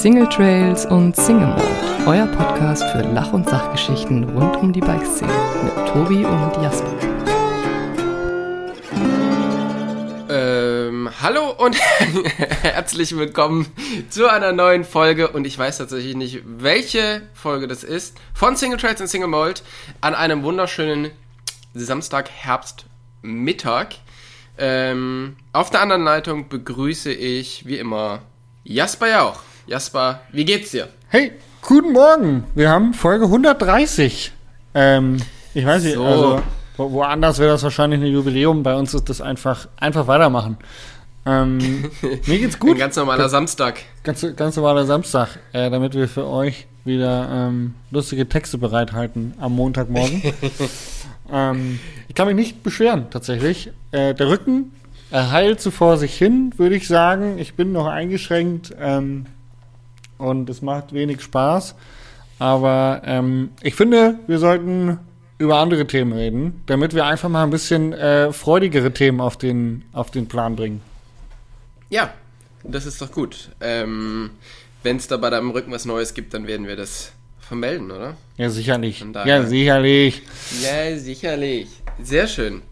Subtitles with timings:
[0.00, 5.30] Single Trails und Single Mode, euer Podcast für Lach- und Sachgeschichten rund um die Bikeszene
[5.62, 6.90] mit Tobi und Jasper.
[10.30, 11.76] Ähm, hallo und
[12.62, 13.66] herzlich willkommen
[14.08, 18.78] zu einer neuen Folge und ich weiß tatsächlich nicht, welche Folge das ist, von Single
[18.78, 19.62] Trails und Single Mold
[20.00, 21.10] an einem wunderschönen
[21.74, 22.86] Samstag, Herbst,
[23.20, 23.96] Mittag.
[24.56, 28.22] Ähm, auf der anderen Leitung begrüße ich, wie immer,
[28.64, 29.42] Jasper Jauch.
[29.70, 30.88] Jasper, wie geht's dir?
[31.10, 31.30] Hey,
[31.62, 32.42] guten Morgen.
[32.56, 34.32] Wir haben Folge 130.
[34.74, 35.18] Ähm,
[35.54, 36.04] ich weiß nicht, So.
[36.04, 36.42] also
[36.76, 38.64] wo, woanders wäre das wahrscheinlich ein Jubiläum.
[38.64, 40.56] Bei uns ist das einfach, einfach weitermachen.
[41.24, 41.58] Ähm,
[42.02, 42.78] mir geht's Ein gut.
[42.78, 43.78] ganz normaler Samstag.
[44.02, 49.54] Ganz, ganz normaler Samstag, äh, damit wir für euch wieder ähm, lustige Texte bereithalten am
[49.54, 50.20] Montagmorgen.
[51.32, 53.70] ähm, ich kann mich nicht beschweren, tatsächlich.
[53.92, 54.72] Äh, der Rücken
[55.12, 57.38] er heilt so vor sich hin, würde ich sagen.
[57.38, 59.26] Ich bin noch eingeschränkt ähm,
[60.20, 61.74] und es macht wenig Spaß.
[62.38, 64.98] Aber ähm, ich finde, wir sollten
[65.38, 69.84] über andere Themen reden, damit wir einfach mal ein bisschen äh, freudigere Themen auf den,
[69.92, 70.82] auf den Plan bringen.
[71.88, 72.12] Ja,
[72.62, 73.50] das ist doch gut.
[73.60, 74.30] Ähm,
[74.82, 78.16] Wenn es da bei deinem Rücken was Neues gibt, dann werden wir das vermelden, oder?
[78.36, 79.04] Ja, sicherlich.
[79.24, 80.22] Ja, sicherlich.
[80.62, 81.68] Ja, sicherlich.
[82.02, 82.62] Sehr schön.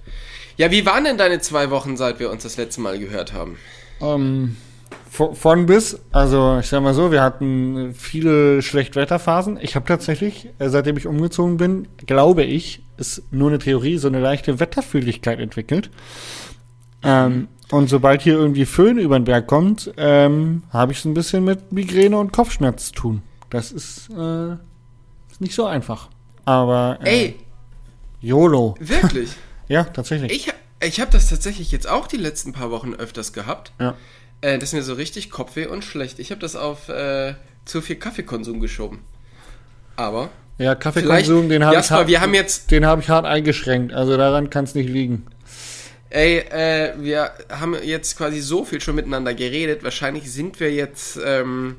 [0.57, 3.57] Ja, wie waren denn deine zwei Wochen, seit wir uns das letzte Mal gehört haben?
[4.01, 4.68] Ähm, von,
[5.11, 9.59] von bis, also ich sag mal so, wir hatten viele Schlechtwetterphasen.
[9.61, 14.09] Ich habe tatsächlich, äh, seitdem ich umgezogen bin, glaube ich, ist nur eine Theorie, so
[14.09, 15.91] eine leichte Wetterfühligkeit entwickelt.
[17.03, 21.15] Ähm, und sobald hier irgendwie Föhn über den Berg kommt, ähm, habe ich es ein
[21.15, 23.23] bisschen mit Migräne und Kopfschmerz zu tun.
[23.51, 24.53] Das ist, äh,
[25.31, 26.09] ist nicht so einfach.
[26.45, 27.37] Aber äh, Ey,
[28.21, 28.75] YOLO.
[28.81, 29.31] wirklich?
[29.71, 30.33] Ja, tatsächlich.
[30.33, 30.51] ich
[30.81, 33.73] ich habe das tatsächlich jetzt auch die letzten paar Wochen öfters gehabt.
[33.79, 33.95] Ja.
[34.41, 36.19] Äh, das ist mir so richtig Kopfweh und schlecht.
[36.19, 39.01] Ich habe das auf äh, zu viel Kaffeekonsum geschoben.
[39.97, 43.93] Aber, Ja, Kaffeekonsum, den habe ich, hart- wir haben jetzt- den hab ich hart eingeschränkt.
[43.93, 45.27] Also daran kann es nicht liegen.
[46.11, 49.83] ey, äh, wir haben jetzt quasi so viel schon miteinander geredet.
[49.83, 51.77] Wahrscheinlich sind wir jetzt, ähm,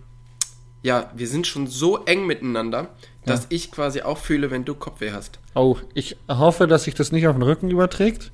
[0.84, 2.90] ja, wir sind schon so eng miteinander,
[3.25, 5.40] dass ich quasi auch fühle, wenn du Kopfweh hast.
[5.56, 8.31] Oh, ich hoffe, dass sich das nicht auf den Rücken überträgt.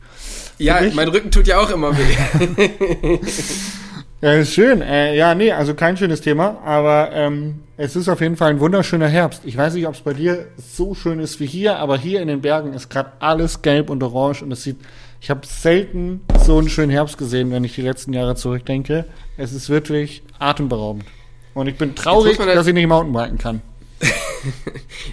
[0.57, 0.93] Ja, dich?
[0.95, 3.19] mein Rücken tut ja auch immer weh.
[4.21, 4.81] Ja, ist schön.
[4.81, 8.59] Äh, ja, nee, also kein schönes Thema, aber ähm, es ist auf jeden Fall ein
[8.59, 9.41] wunderschöner Herbst.
[9.45, 12.27] Ich weiß nicht, ob es bei dir so schön ist wie hier, aber hier in
[12.27, 14.77] den Bergen ist gerade alles gelb und orange und es sieht.
[15.21, 19.05] Ich habe selten so einen schönen Herbst gesehen, wenn ich die letzten Jahre zurückdenke.
[19.37, 21.05] Es ist wirklich atemberaubend.
[21.53, 23.61] Und ich bin traurig, halt- dass ich nicht Mountainbiken kann.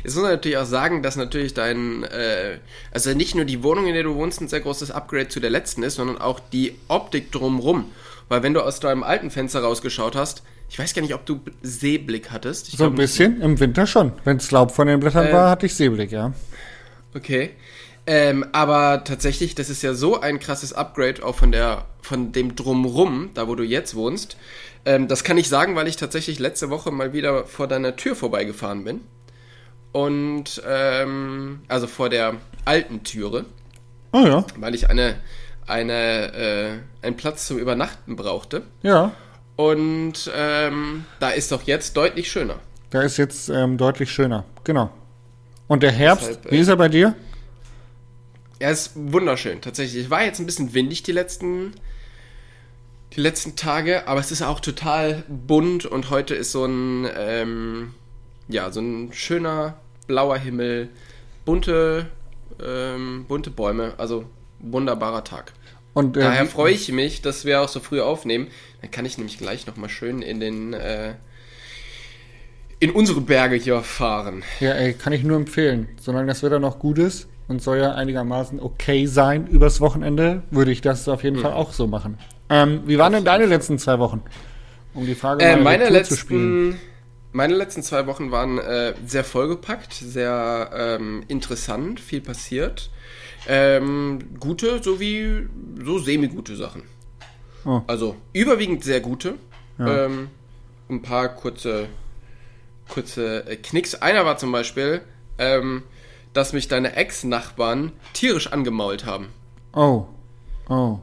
[0.05, 2.59] Jetzt muss man natürlich auch sagen, dass natürlich dein, äh,
[2.93, 5.51] also nicht nur die Wohnung, in der du wohnst, ein sehr großes Upgrade zu der
[5.51, 7.87] letzten ist, sondern auch die Optik drumrum.
[8.33, 11.41] Weil wenn du aus deinem alten Fenster rausgeschaut hast, ich weiß gar nicht, ob du
[11.61, 12.69] Seeblick hattest.
[12.69, 14.13] Ich So ein bisschen, im Winter schon.
[14.25, 16.33] Wenn es Laub von den Blättern Äh, war, hatte ich Seeblick, ja.
[17.15, 17.51] Okay.
[18.07, 22.57] Ähm, aber tatsächlich, das ist ja so ein krasses Upgrade auch von der, von dem
[22.57, 24.39] Drumrum, da wo du jetzt wohnst.
[24.87, 28.17] Ähm, das kann ich sagen, weil ich tatsächlich letzte Woche mal wieder vor deiner Tür
[28.17, 29.03] vorbeigefahren bin.
[29.93, 33.45] Und, ähm, also vor der alten Türe,
[34.13, 35.17] Oh ja, weil ich eine,
[35.73, 38.63] eine, äh, einen Platz zum Übernachten brauchte.
[38.83, 39.13] ja.
[39.55, 42.59] Und, ähm, da ist doch jetzt deutlich schöner.
[42.89, 44.45] Da ist jetzt ähm, deutlich schöner.
[44.65, 44.91] Genau.
[45.69, 47.15] Und der Herbst, Deshalb, äh, wie ist er bei dir?
[48.61, 50.05] Ja, ist wunderschön, tatsächlich.
[50.05, 51.75] Es war jetzt ein bisschen windig die letzten,
[53.15, 57.95] die letzten Tage, aber es ist auch total bunt und heute ist so ein, ähm,
[58.49, 60.89] ja, so ein schöner blauer Himmel,
[61.45, 62.07] bunte,
[62.63, 64.25] ähm, bunte Bäume, also
[64.61, 65.53] wunderbarer Tag.
[65.95, 68.49] Und äh, Daher freue ich mich, dass wir auch so früh aufnehmen.
[68.81, 71.15] Dann kann ich nämlich gleich nochmal schön in den, äh,
[72.81, 74.43] in unsere Berge hier fahren.
[74.61, 75.89] Ja, ey, kann ich nur empfehlen.
[76.01, 80.73] Solange das Wetter noch gut ist und soll ja einigermaßen okay sein übers Wochenende, würde
[80.73, 82.19] ich das auf jeden Fall auch so machen.
[82.49, 84.23] Ähm, wie waren denn deine letzten zwei Wochen?
[84.95, 86.71] Um die Frage Äh, meine, Retour zu spielen.
[86.71, 86.81] letzten,
[87.33, 92.91] meine letzten zwei Wochen waren äh, sehr vollgepackt, sehr ähm, interessant, viel passiert.
[93.49, 95.49] Ähm, gute sowie
[95.85, 96.83] so semi-gute Sachen.
[97.65, 97.83] Oh.
[97.87, 99.35] Also überwiegend sehr gute.
[99.79, 100.07] Ja.
[100.07, 100.29] Ähm,
[100.89, 101.89] ein paar kurze,
[102.89, 103.95] kurze äh, Knicks.
[103.97, 105.03] Einer war zum Beispiel,
[105.39, 105.83] ähm,
[106.33, 109.29] dass mich deine Ex-Nachbarn tierisch angemault haben.
[109.73, 110.07] Oh.
[110.69, 110.99] Oh.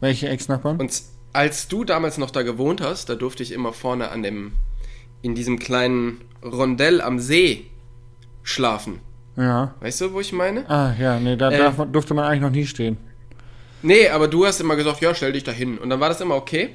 [0.00, 0.78] Welche Ex-Nachbarn?
[0.78, 1.02] Und
[1.32, 4.52] als du damals noch da gewohnt hast, da durfte ich immer vorne an dem,
[5.22, 7.66] in diesem kleinen Rondell am See
[8.42, 9.00] schlafen.
[9.38, 9.74] Ja.
[9.80, 10.68] Weißt du, wo ich meine?
[10.68, 12.96] Ah, ja, nee, da Äh, darf durfte man eigentlich noch nie stehen.
[13.82, 15.78] Nee, aber du hast immer gesagt, ja, stell dich da hin.
[15.78, 16.70] Und dann war das immer okay.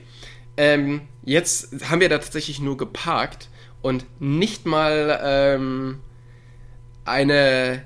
[0.55, 3.49] Ähm, jetzt haben wir da tatsächlich nur geparkt.
[3.81, 5.99] und nicht mal ähm,
[7.05, 7.83] eine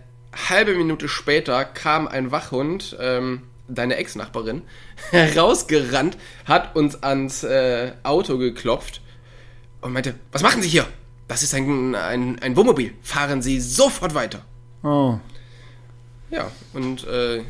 [0.49, 4.61] halbe Minute später kam ein Wachhund, ähm, deine Ex-Nachbarin,
[5.35, 9.01] rausgerannt, hat uns ans äh, Auto geklopft
[9.81, 10.85] und meinte, was machen Sie hier?
[11.27, 12.93] Das ist ein, ein, ein Wohnmobil.
[13.01, 14.45] Fahren Sie sofort weiter.
[14.83, 15.17] Oh.
[16.29, 17.41] Ja, und äh,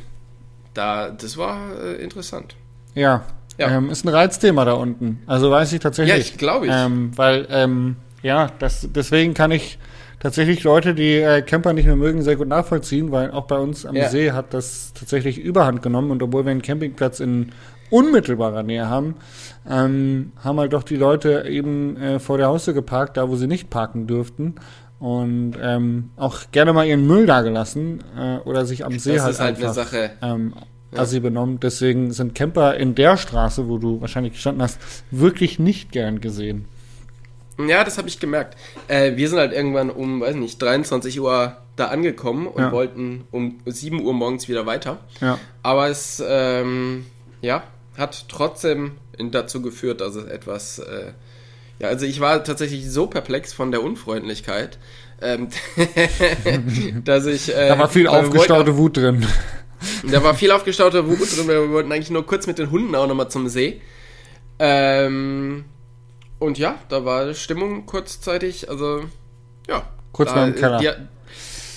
[0.74, 2.56] da, das war äh, interessant.
[2.94, 3.24] Ja.
[3.58, 3.72] Ja.
[3.72, 5.24] Ähm, ist ein Reizthema da unten.
[5.26, 6.16] Also weiß ich tatsächlich.
[6.16, 6.72] Ja, ich glaube ich.
[6.74, 9.80] Ähm, weil, ähm, ja, das, deswegen kann ich
[10.20, 13.86] tatsächlich Leute, die äh, Camper nicht mehr mögen, sehr gut nachvollziehen, weil auch bei uns
[13.86, 14.10] am Ja.
[14.10, 17.52] See hat das tatsächlich Überhand genommen und obwohl wir einen Campingplatz in
[17.90, 19.16] unmittelbarer Nähe haben,
[19.68, 23.48] ähm, haben halt doch die Leute eben äh, vor der Haustür geparkt, da wo sie
[23.48, 24.56] nicht parken dürften.
[25.00, 29.24] Und ähm, auch gerne mal ihren Müll da gelassen äh, oder sich am See Das
[29.24, 30.12] halt ist halt einfach eine Sache.
[30.22, 30.54] ähm,
[30.96, 31.60] assi benommen.
[31.60, 34.80] Deswegen sind Camper in der Straße, wo du wahrscheinlich gestanden hast,
[35.12, 36.66] wirklich nicht gern gesehen.
[37.60, 38.56] Ja, das habe ich gemerkt.
[38.88, 42.72] Äh, wir sind halt irgendwann um, weiß nicht, 23 Uhr da angekommen und Ja.
[42.72, 44.98] wollten um 7 Uhr morgens wieder weiter.
[45.22, 45.38] Ja.
[45.64, 47.06] Aber es, ähm,
[47.42, 47.64] ja,
[47.98, 48.94] hat trotzdem
[49.32, 51.12] dazu geführt, dass es etwas, äh,
[51.80, 54.80] ja, also ich war tatsächlich so perplex von der Unfreundlichkeit,
[55.22, 55.50] ähm,
[57.04, 59.26] dass ich, äh, Da war viel aufgestaute Wut drin.
[60.10, 63.08] Da war viel aufgestaute Wut drin, wir wollten eigentlich nur kurz mit den Hunden auch
[63.08, 63.82] nochmal zum See.
[64.60, 65.66] Ähm,
[66.40, 69.04] und ja, da war Stimmung kurzzeitig, also,
[69.68, 69.84] ja.
[70.12, 70.80] Kurz da, mal im Keller.
[70.80, 70.90] Die,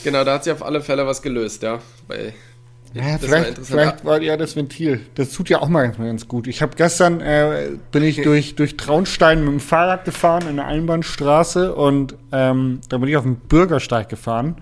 [0.05, 1.81] genau, da hat sich auf alle Fälle was gelöst, ja.
[2.07, 2.33] Weil,
[2.93, 5.01] Ja, das war vielleicht, vielleicht war ja das Ventil.
[5.15, 6.49] Das tut ja auch mal ganz, ganz gut.
[6.49, 10.67] Ich habe gestern äh, bin ich durch durch Traunstein mit dem Fahrrad gefahren in der
[10.67, 14.57] Einbahnstraße und ähm, da bin ich auf dem Bürgersteig gefahren,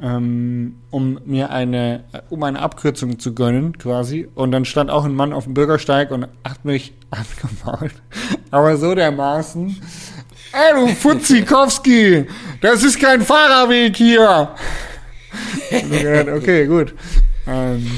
[0.00, 4.28] ähm, um mir eine um eine Abkürzung zu gönnen quasi.
[4.34, 7.92] Und dann stand auch ein Mann auf dem Bürgersteig und hat mich angemault,
[8.50, 9.76] aber so dermaßen.
[10.52, 12.24] Ey, du Futzikowski,
[12.62, 14.54] das ist kein Fahrerweg hier.
[15.70, 16.94] Gedacht, okay, gut.
[17.48, 17.90] Ähm,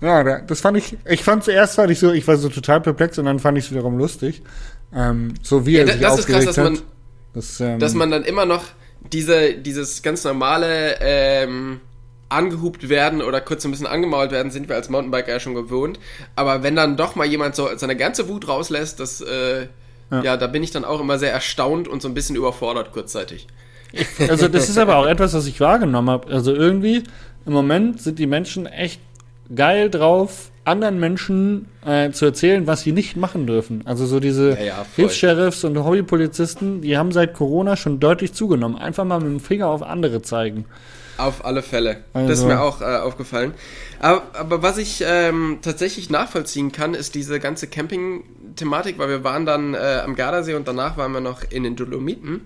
[0.00, 2.80] ja, da- das fand ich, ich fand zuerst fand ich so, ich war so total
[2.80, 4.42] perplex und dann fand ich es wiederum lustig.
[4.94, 6.82] Ähm, so wie Ja, er sich das ist krass, aufgeregt dass man, hat.
[7.34, 8.64] Das, ähm, dass man dann immer noch
[9.12, 11.80] diese, dieses ganz normale ähm,
[12.30, 15.98] angehupt werden oder kurz ein bisschen angemault werden, sind wir als Mountainbiker ja schon gewohnt.
[16.36, 19.66] Aber wenn dann doch mal jemand so seine ganze Wut rauslässt, das, äh,
[20.10, 20.22] ja.
[20.22, 20.36] Ja.
[20.36, 23.46] da bin ich dann auch immer sehr erstaunt und so ein bisschen überfordert kurzzeitig.
[24.28, 26.32] also das ist aber auch etwas, was ich wahrgenommen habe.
[26.32, 27.04] Also irgendwie,
[27.48, 29.00] im Moment sind die Menschen echt
[29.54, 33.82] geil drauf, anderen Menschen äh, zu erzählen, was sie nicht machen dürfen.
[33.86, 34.86] Also so diese Ja, ja.
[34.96, 38.76] Hilfs-Sheriffs und Hobbypolizisten, die haben seit Corona schon deutlich zugenommen.
[38.76, 40.66] Einfach mal mit dem Finger auf andere zeigen.
[41.16, 42.04] Auf alle Fälle.
[42.12, 43.54] Also- Das ist mir auch äh, aufgefallen.
[43.98, 49.46] Aber, aber was ich ähm, tatsächlich nachvollziehen kann, ist diese ganze Camping-Thematik, weil wir waren
[49.46, 52.42] dann äh, am Gardasee und danach waren wir noch in den Dolomiten.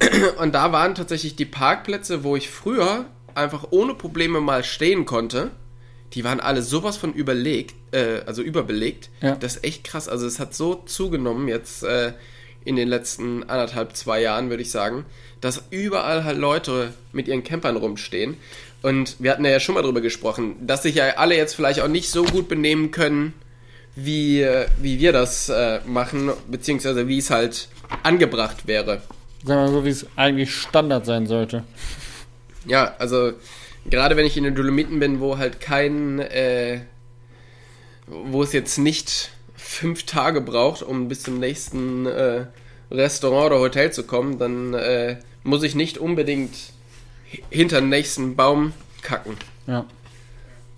[0.40, 5.50] Und da waren tatsächlich die Parkplätze, wo ich früher einfach ohne Probleme mal stehen konnte.
[6.14, 9.10] Die waren alle sowas von überlegt, äh, also überbelegt.
[9.20, 9.36] Ja.
[9.36, 10.08] Das ist echt krass.
[10.08, 12.12] Also es hat so zugenommen jetzt äh,
[12.64, 15.04] in den letzten anderthalb, zwei Jahren, würde ich sagen,
[15.40, 18.36] dass überall halt Leute mit ihren Campern rumstehen.
[18.82, 21.88] Und wir hatten ja schon mal drüber gesprochen, dass sich ja alle jetzt vielleicht auch
[21.88, 23.32] nicht so gut benehmen können,
[23.94, 27.68] wie, äh, wie wir das äh, machen, beziehungsweise wie es halt
[28.02, 29.02] angebracht wäre.
[29.44, 31.64] Sagen wir mal so, wie es eigentlich Standard sein sollte.
[32.66, 33.32] Ja, also
[33.86, 36.80] gerade wenn ich in den Dolomiten bin, wo halt kein, äh,
[38.06, 42.46] wo es jetzt nicht fünf Tage braucht, um bis zum nächsten äh,
[42.90, 46.54] Restaurant oder Hotel zu kommen, dann äh, muss ich nicht unbedingt
[47.30, 49.36] hi- hinter den nächsten Baum kacken.
[49.66, 49.86] Ja.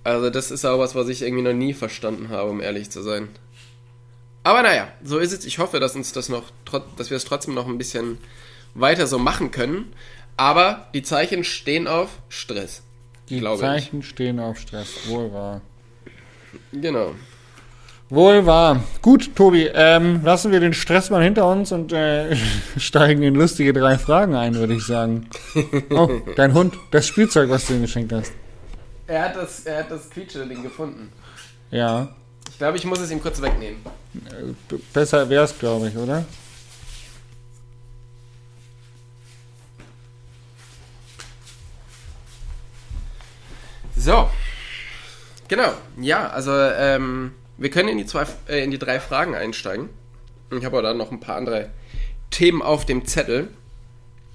[0.05, 3.03] Also das ist auch was, was ich irgendwie noch nie verstanden habe, um ehrlich zu
[3.03, 3.29] sein.
[4.43, 5.47] Aber naja, so ist es.
[5.47, 6.45] Ich hoffe, dass uns das noch,
[6.99, 8.19] dass wir es trotzdem noch ein bisschen
[8.75, 9.93] weiter so machen können.
[10.37, 12.83] Aber die Zeichen stehen auf Stress.
[13.29, 14.89] Die Zeichen stehen auf Stress.
[15.09, 15.61] Wohl wahr.
[16.73, 16.81] ich.
[16.83, 17.15] Genau.
[18.11, 18.83] Wohl wahr.
[19.01, 22.37] Gut, Tobi, ähm, lassen wir den Stress mal hinter uns und äh,
[22.77, 25.29] steigen in lustige drei Fragen ein, würde ich sagen.
[25.91, 28.33] Oh, dein Hund, das Spielzeug, was du ihm geschenkt hast.
[29.07, 31.11] Er hat das, er hat das Quietsche-Ding gefunden.
[31.71, 32.09] Ja,
[32.51, 33.79] Ich glaube, ich muss es ihm kurz wegnehmen.
[34.69, 36.25] b- besser wär's, glaube ich, oder?
[44.05, 44.29] So.
[45.49, 45.73] Genau.
[45.99, 49.89] Ja, also ähm, wir können in die, zwei, äh, in die drei Fragen einsteigen.
[50.51, 51.71] Ich habe aber dann noch ein paar andere
[52.31, 53.49] Themen auf dem Zettel.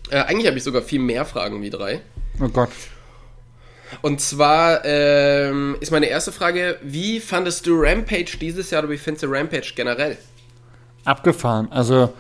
[0.10, 2.02] Äh, eigentlich habe ich sogar viel mehr Fragen wie drei.
[2.42, 2.72] Oh Gott.
[4.02, 8.98] Und zwar ähm, ist meine erste Frage, wie fandest du Rampage dieses Jahr oder wie
[8.98, 10.18] findest du Rampage generell?
[11.06, 11.72] Abgefahren.
[11.72, 12.12] Also,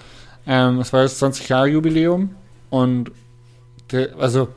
[0.45, 2.35] Ähm, es war das 20-Jahre-Jubiläum
[2.69, 3.11] und
[3.91, 4.49] der, also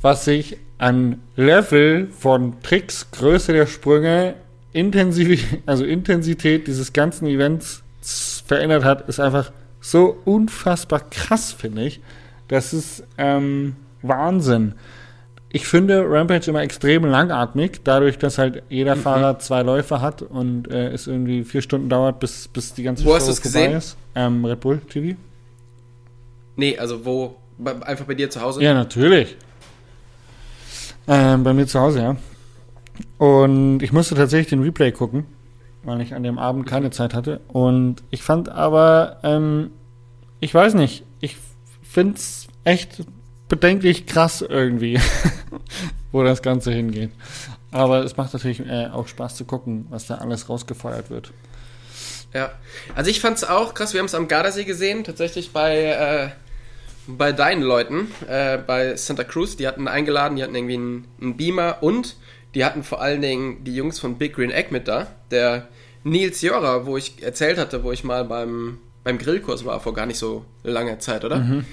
[0.00, 4.34] was sich an Level von Tricks, Größe der Sprünge,
[4.72, 7.82] Intensiv also Intensität dieses ganzen Events
[8.46, 12.00] verändert hat, ist einfach so unfassbar krass, finde ich.
[12.48, 14.74] Das ist ähm, Wahnsinn.
[15.50, 19.00] Ich finde Rampage immer extrem langatmig, dadurch, dass halt jeder mhm.
[19.00, 23.04] Fahrer zwei Läufe hat und äh, es irgendwie vier Stunden dauert, bis, bis die ganze
[23.04, 23.72] wo Show hast vorbei gesehen?
[23.72, 23.96] ist.
[24.14, 25.18] Ähm, Red Bull TV?
[26.56, 27.36] Nee, also wo?
[27.82, 28.62] Einfach bei dir zu Hause?
[28.62, 29.36] Ja, natürlich.
[31.10, 32.16] Ähm, bei mir zu Hause, ja.
[33.18, 35.26] Und ich musste tatsächlich den Replay gucken,
[35.82, 37.40] weil ich an dem Abend keine Zeit hatte.
[37.48, 39.72] Und ich fand aber, ähm,
[40.38, 41.36] ich weiß nicht, ich
[41.82, 43.02] finde es echt
[43.48, 45.00] bedenklich krass irgendwie,
[46.12, 47.10] wo das Ganze hingeht.
[47.72, 51.32] Aber es macht natürlich äh, auch Spaß zu gucken, was da alles rausgefeuert wird.
[52.32, 52.52] Ja,
[52.94, 53.94] also ich fand es auch krass.
[53.94, 56.28] Wir haben es am Gardasee gesehen, tatsächlich bei, äh,
[57.06, 59.56] bei deinen Leuten, äh, bei Santa Cruz.
[59.56, 62.16] Die hatten eingeladen, die hatten irgendwie einen, einen, Beamer und
[62.54, 65.08] die hatten vor allen Dingen die Jungs von Big Green Egg mit da.
[65.30, 65.68] Der
[66.04, 70.06] Nils Jora, wo ich erzählt hatte, wo ich mal beim, beim Grillkurs war, vor gar
[70.06, 71.36] nicht so langer Zeit, oder?
[71.36, 71.64] Mhm.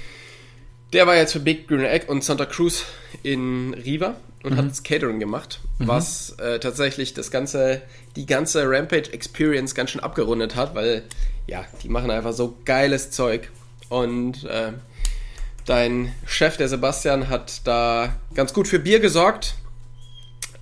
[0.94, 2.86] Der war jetzt für Big Green Egg und Santa Cruz
[3.24, 4.58] in Riva und mhm.
[4.58, 5.88] hat das Catering gemacht, mhm.
[5.88, 7.82] was äh, tatsächlich das ganze,
[8.16, 11.04] die ganze Rampage Experience ganz schön abgerundet hat, weil
[11.48, 13.50] ja, die machen einfach so geiles Zeug
[13.90, 14.74] und äh,
[15.68, 19.54] dein Chef, der Sebastian, hat da ganz gut für Bier gesorgt,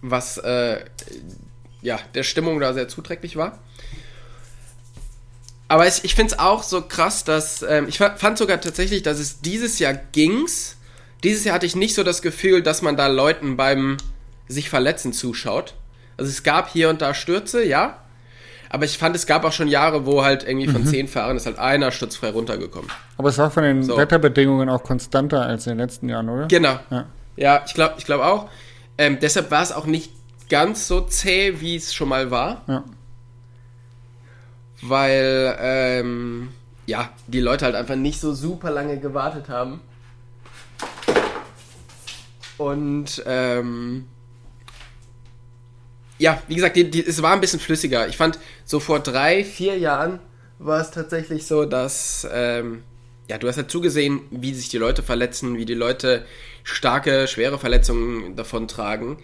[0.02, 0.84] was äh,
[1.82, 3.60] ja der Stimmung da sehr zuträglich war.
[5.68, 9.20] Aber ich, ich finde es auch so krass, dass ähm, ich fand sogar tatsächlich, dass
[9.20, 10.76] es dieses Jahr ging's.
[11.24, 13.98] Dieses Jahr hatte ich nicht so das Gefühl, dass man da Leuten beim
[14.48, 15.74] sich verletzen zuschaut.
[16.18, 18.05] Also es gab hier und da Stürze, ja.
[18.76, 20.88] Aber ich fand, es gab auch schon Jahre, wo halt irgendwie von mhm.
[20.88, 22.92] zehn Fahrern ist halt einer sturzfrei runtergekommen.
[23.18, 23.98] Aber es war von den so.
[23.98, 26.48] Wetterbedingungen auch konstanter als in den letzten Jahren, oder?
[26.48, 26.78] Genau.
[26.90, 27.06] Ja,
[27.38, 28.50] ja ich glaube ich glaub auch.
[28.98, 30.12] Ähm, deshalb war es auch nicht
[30.50, 32.64] ganz so zäh, wie es schon mal war.
[32.68, 32.84] Ja
[34.82, 36.50] weil ähm,
[36.86, 39.82] ja, die Leute halt einfach nicht so super lange gewartet haben.
[42.58, 44.08] Und ähm,
[46.18, 48.08] ja, wie gesagt, die, die, es war ein bisschen flüssiger.
[48.08, 50.20] Ich fand, so vor drei, vier Jahren
[50.60, 52.84] war es tatsächlich so, dass ähm,
[53.28, 56.26] ja, du hast halt zugesehen, wie sich die Leute verletzen, wie die Leute
[56.64, 59.18] starke, schwere Verletzungen davon tragen.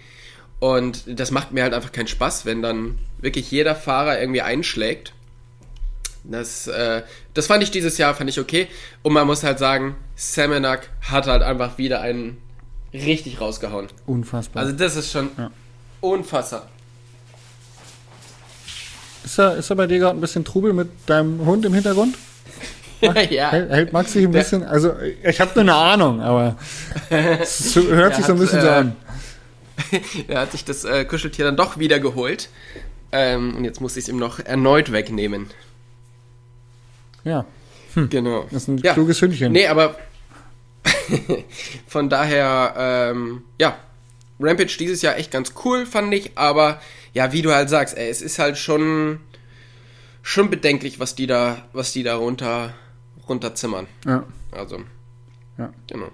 [0.60, 5.14] Und das macht mir halt einfach keinen Spaß, wenn dann wirklich jeder Fahrer irgendwie einschlägt
[6.24, 8.68] das, äh, das fand ich dieses Jahr, fand ich okay.
[9.02, 12.38] Und man muss halt sagen, Semenak hat halt einfach wieder einen
[12.94, 13.88] richtig rausgehauen.
[14.06, 14.64] Unfassbar.
[14.64, 15.52] Also das ist schon ja.
[16.02, 16.68] unfassbar.
[19.24, 22.16] Ist da, ist da bei dir gerade ein bisschen Trubel mit deinem Hund im Hintergrund?
[23.02, 23.52] ja.
[23.52, 26.58] Hält, hält Max sich ein bisschen, also ich habe nur eine Ahnung, aber
[27.10, 28.96] es hört sich so ein bisschen hat, so an.
[30.28, 32.50] er hat sich das äh, Kuscheltier dann doch wieder geholt.
[33.12, 35.48] Ähm, und jetzt muss ich es ihm noch erneut wegnehmen.
[37.24, 37.46] Ja.
[37.94, 38.10] Hm.
[38.10, 38.46] Genau.
[38.52, 38.94] Das ist ein ja.
[38.94, 39.52] kluges Hündchen.
[39.52, 39.96] Nee, aber
[41.88, 43.78] von daher, ähm, ja,
[44.40, 46.80] Rampage dieses Jahr echt ganz cool, fand ich, aber
[47.14, 49.20] ja, wie du halt sagst, ey, es ist halt schon,
[50.22, 52.74] schon bedenklich, was die da, was die da runter,
[53.28, 53.88] runterzimmern.
[54.06, 54.24] Ja.
[54.52, 54.80] Also.
[55.58, 55.72] Ja.
[55.88, 56.08] Genau.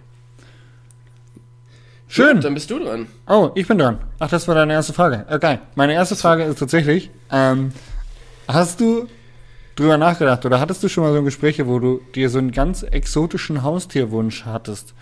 [2.08, 2.36] Schön.
[2.36, 3.08] Gut, dann bist du dran.
[3.28, 4.00] Oh, ich bin dran.
[4.20, 5.26] Ach, das war deine erste Frage.
[5.30, 5.60] Okay.
[5.76, 7.72] Meine erste Frage ist tatsächlich, ähm,
[8.48, 9.08] hast du
[9.76, 12.52] drüber nachgedacht oder hattest du schon mal so ein Gespräch, wo du dir so einen
[12.52, 14.94] ganz exotischen Haustierwunsch hattest?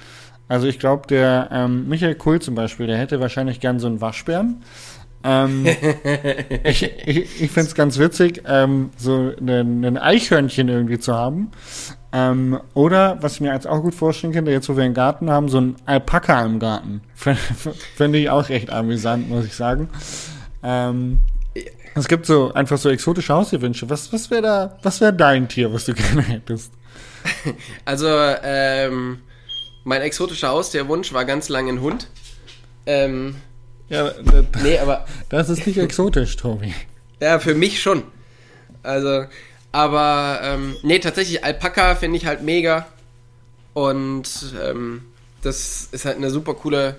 [0.47, 4.01] Also ich glaube, der ähm, Michael Kuhl zum Beispiel, der hätte wahrscheinlich gern so einen
[4.01, 4.63] Waschbären.
[5.25, 5.65] Ähm,
[6.63, 11.51] ich ich, ich finde es ganz witzig, ähm, so ein Eichhörnchen irgendwie zu haben.
[12.13, 15.29] Ähm, oder, was ich mir jetzt auch gut vorstellen könnte, jetzt wo wir einen Garten
[15.29, 17.01] haben, so ein Alpaka im Garten.
[17.95, 19.89] Finde ich auch recht amüsant, muss ich sagen.
[20.63, 21.19] Ähm,
[21.95, 23.89] es gibt so einfach so exotische Haustierwünsche.
[23.89, 26.71] Was, was wäre da, was wäre dein Tier, was du gerne hättest?
[27.83, 29.19] Also, ähm,
[29.83, 32.07] mein exotischer Haustierwunsch war ganz lange ein Hund.
[32.85, 33.35] Ähm,
[33.89, 35.05] ja, das, nee, aber.
[35.29, 36.73] Das ist nicht exotisch, Tobi.
[37.19, 38.03] Ja, für mich schon.
[38.83, 39.25] Also,
[39.71, 42.87] aber, ähm, nee, tatsächlich, Alpaka finde ich halt mega.
[43.73, 45.03] Und, ähm,
[45.41, 46.95] das ist halt eine super coole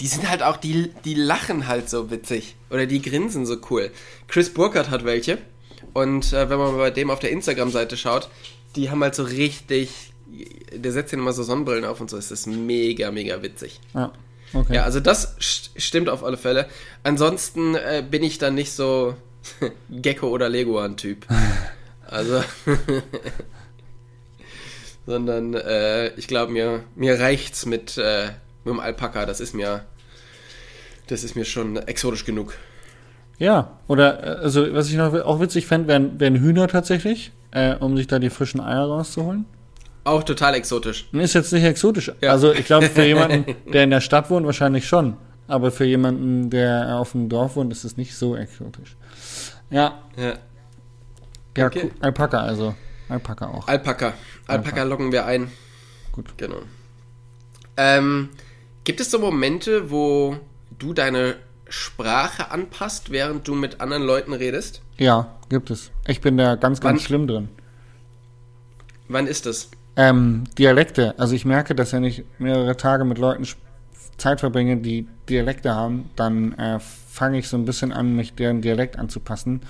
[0.00, 2.56] die sind halt auch, die, die lachen halt so witzig.
[2.70, 3.90] Oder die grinsen so cool.
[4.28, 5.38] Chris Burkhardt hat welche.
[5.94, 8.28] Und äh, wenn man bei dem auf der Instagram-Seite schaut,
[8.74, 10.12] die haben halt so richtig.
[10.72, 12.16] Der setzt ja immer so Sonnenbrillen auf und so.
[12.16, 13.80] Es ist mega, mega witzig.
[13.94, 14.12] Ja,
[14.52, 14.74] okay.
[14.74, 16.66] Ja, also das stimmt auf alle Fälle.
[17.02, 19.14] Ansonsten äh, bin ich dann nicht so
[19.90, 21.26] Gecko- oder Leguan-Typ.
[22.08, 22.40] Also.
[25.06, 28.26] sondern äh, ich glaube, mir, mir reicht's mit, äh,
[28.64, 29.24] mit dem Alpaka.
[29.24, 29.84] Das ist mir,
[31.06, 32.54] das ist mir schon exotisch genug.
[33.38, 37.76] Ja, oder äh, also was ich noch auch witzig fände, wären, wären Hühner tatsächlich, äh,
[37.76, 39.46] um sich da die frischen Eier rauszuholen.
[40.06, 41.08] Auch total exotisch.
[41.12, 42.12] Ist jetzt nicht exotisch.
[42.20, 42.30] Ja.
[42.30, 45.16] Also ich glaube, für jemanden, der in der Stadt wohnt, wahrscheinlich schon.
[45.48, 48.96] Aber für jemanden, der auf dem Dorf wohnt, ist es nicht so exotisch.
[49.70, 50.34] Ja, Ja.
[51.56, 51.90] ja Okay.
[52.00, 52.74] Alpaka also.
[53.08, 53.66] Alpaka auch.
[53.68, 54.12] Alpaka.
[54.46, 55.50] Alpaka locken wir ein.
[56.12, 56.34] Gut.
[56.36, 56.58] Genau.
[57.76, 58.30] Ähm,
[58.84, 60.36] gibt es so Momente, wo
[60.78, 61.36] du deine
[61.68, 64.82] Sprache anpasst, während du mit anderen Leuten redest?
[64.98, 65.90] Ja, gibt es.
[66.06, 67.48] Ich bin da ganz, ganz Wann- schlimm drin.
[69.08, 69.70] Wann ist das?
[69.96, 71.18] Ähm, Dialekte.
[71.18, 73.46] Also ich merke, dass wenn ich mehrere Tage mit Leuten
[74.18, 78.62] Zeit verbringe, die Dialekte haben, dann äh, fange ich so ein bisschen an, mich deren
[78.62, 79.60] Dialekt anzupassen.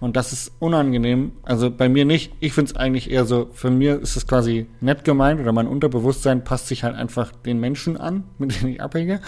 [0.00, 1.32] Und das ist unangenehm.
[1.42, 2.32] Also bei mir nicht.
[2.40, 5.68] Ich finde es eigentlich eher so, für mir ist es quasi nett gemeint oder mein
[5.68, 9.20] Unterbewusstsein passt sich halt einfach den Menschen an, mit denen ich abhänge.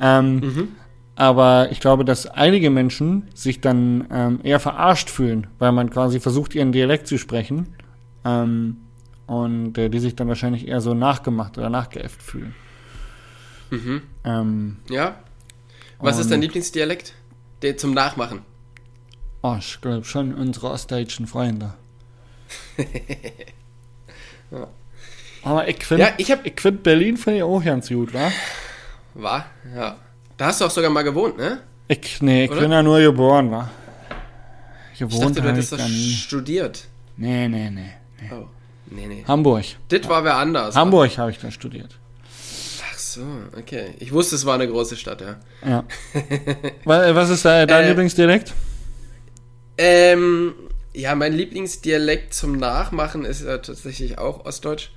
[0.00, 0.40] Ähm,
[1.16, 6.20] Aber ich glaube, dass einige Menschen sich dann ähm, eher verarscht fühlen, weil man quasi
[6.20, 7.68] versucht, ihren Dialekt zu sprechen.
[8.24, 8.76] Ähm,
[9.26, 12.54] und äh, die sich dann wahrscheinlich eher so nachgemacht oder nachgeäfft fühlen.
[14.24, 15.16] Ähm, Ja?
[15.98, 17.14] Was ist dein Lieblingsdialekt?
[17.62, 18.42] Der zum Nachmachen.
[19.42, 21.74] oh, ich glaube schon unsere ostdeutschen Freunde.
[24.50, 24.68] Ja.
[25.42, 28.30] Aber ich finde Ja, ich hab- ich find Berlin finde ich auch ganz gut, wa?
[29.14, 29.46] War?
[29.74, 29.96] Ja.
[30.36, 31.62] Da hast du auch sogar mal gewohnt, ne?
[31.88, 32.60] Ich, nee, ich Oder?
[32.60, 33.70] bin ja nur geboren, wa?
[34.92, 36.86] Ich Gewohnt dachte, du hättest ich das studiert.
[37.16, 37.92] Nee, nee, nee.
[38.32, 38.46] Oh.
[38.90, 39.24] Nee, nee.
[39.26, 39.64] Hamburg.
[39.88, 40.74] Das war wer anders.
[40.76, 41.98] Hamburg habe ich da studiert.
[42.92, 43.22] Ach so,
[43.58, 43.94] okay.
[43.98, 45.36] Ich wusste, es war eine große Stadt, ja.
[45.64, 45.84] Ja.
[46.84, 48.52] Wa- Was ist dein Äh, Lieblingsdialekt?
[49.78, 50.54] Ähm,
[50.94, 54.90] ja, mein Lieblingsdialekt zum Nachmachen ist ja tatsächlich auch Ostdeutsch.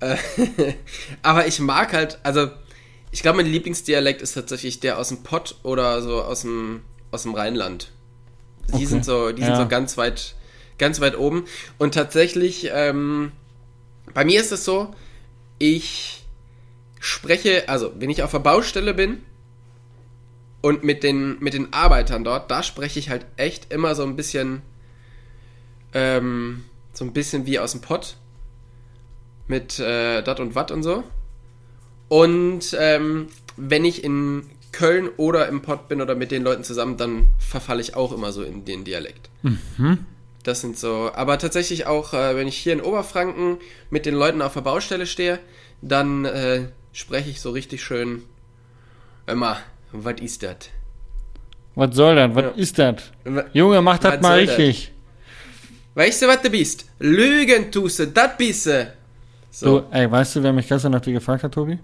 [0.00, 0.16] Äh,
[1.22, 2.48] aber ich mag halt, also
[3.10, 7.22] ich glaube, mein Lieblingsdialekt ist tatsächlich der aus dem Pott oder so aus dem, aus
[7.22, 7.90] dem Rheinland.
[8.68, 8.84] Die Okay.
[8.86, 9.48] sind so, die Ja.
[9.48, 10.34] sind so ganz weit,
[10.78, 11.44] ganz weit oben.
[11.78, 13.32] Und tatsächlich, ähm,
[14.14, 14.94] bei mir ist es so,
[15.58, 16.24] ich
[17.00, 19.22] spreche, also wenn ich auf der Baustelle bin
[20.60, 24.16] und mit den, mit den Arbeitern dort, da spreche ich halt echt immer so ein
[24.16, 24.62] bisschen,
[25.94, 28.16] ähm, so ein bisschen wie aus dem Pott.
[29.48, 31.04] Mit äh, dat und wat und so.
[32.08, 36.96] Und ähm, wenn ich in Köln oder im Pott bin oder mit den Leuten zusammen,
[36.96, 39.30] dann verfalle ich auch immer so in den Dialekt.
[40.46, 43.58] Das sind so, aber tatsächlich auch, äh, wenn ich hier in Oberfranken
[43.90, 45.40] mit den Leuten auf der Baustelle stehe,
[45.82, 48.22] dann äh, spreche ich so richtig schön,
[49.26, 49.56] immer,
[49.90, 50.56] was ist das?
[51.74, 52.32] Was soll das?
[52.36, 52.50] Was Ja.
[52.50, 52.94] ist das?
[53.54, 54.92] Junge, mach das mal richtig.
[55.94, 56.84] Weißt du, was du bist?
[57.00, 58.94] Lügen tust du, das bist du.
[59.50, 61.80] So, Du, ey, weißt du, wer mich gestern nach dir gefragt hat, Tobi?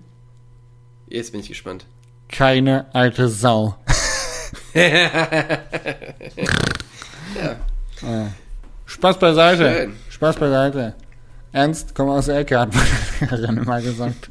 [1.09, 1.85] jetzt bin ich gespannt.
[2.29, 3.77] Keine alte Sau.
[4.75, 5.59] ja.
[8.93, 9.75] Spaß beiseite.
[9.75, 9.93] Schön.
[10.11, 10.95] Spaß beiseite.
[11.51, 12.69] Ernst, komm aus der Ecke, hat
[13.47, 14.31] meine immer gesagt.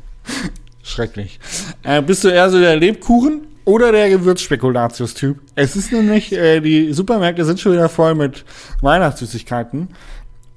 [0.83, 1.39] Schrecklich.
[1.81, 5.39] Äh, bist du eher so der Lebkuchen oder der Gewürzspekulatius-Typ?
[5.55, 8.45] Es ist nämlich, äh, die Supermärkte sind schon wieder voll mit
[8.81, 9.89] Weihnachtssüßigkeiten.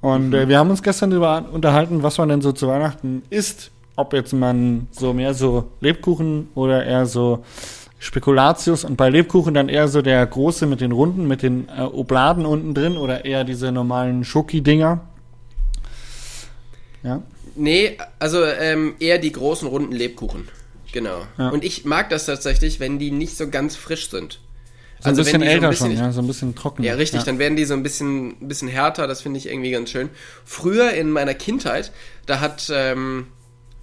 [0.01, 3.71] Und äh, wir haben uns gestern darüber unterhalten, was man denn so zu Weihnachten isst.
[3.95, 7.43] Ob jetzt man so mehr so Lebkuchen oder eher so
[8.05, 11.81] Spekulatius und bei Lebkuchen dann eher so der große mit den runden, mit den äh,
[11.81, 15.01] Obladen unten drin oder eher diese normalen Schoki-Dinger.
[17.01, 17.23] Ja.
[17.55, 20.47] Nee, also ähm, eher die großen runden Lebkuchen.
[20.91, 21.25] Genau.
[21.39, 21.49] Ja.
[21.49, 24.39] Und ich mag das tatsächlich, wenn die nicht so ganz frisch sind.
[24.99, 26.83] So ein bisschen älter so ein bisschen, schon, ja, so ein bisschen trocken.
[26.83, 29.71] Ja, richtig, dann werden die so ein bisschen, ein bisschen härter, das finde ich irgendwie
[29.71, 30.09] ganz schön.
[30.45, 31.91] Früher in meiner Kindheit,
[32.27, 33.27] da hat ähm,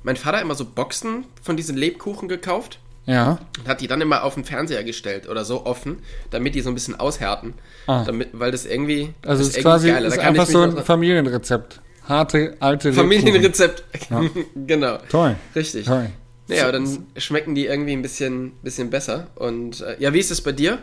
[0.04, 3.38] mein Vater immer so Boxen von diesen Lebkuchen gekauft Ja.
[3.58, 5.98] und hat die dann immer auf den Fernseher gestellt oder so offen,
[6.30, 7.54] damit die so ein bisschen aushärten.
[7.86, 8.04] Ah.
[8.04, 9.12] Damit, weil das irgendwie.
[9.26, 10.06] Also es ist quasi geiler.
[10.06, 11.80] ist einfach so ein Familienrezept.
[12.04, 12.92] Harte, alte.
[12.92, 13.84] Familienrezept.
[14.66, 14.98] genau.
[15.08, 15.36] Toll.
[15.54, 15.86] Richtig.
[15.86, 16.10] Toll.
[16.48, 19.28] Ja, aber dann schmecken die irgendwie ein bisschen, bisschen besser.
[19.36, 20.78] Und äh, ja, wie ist es bei dir?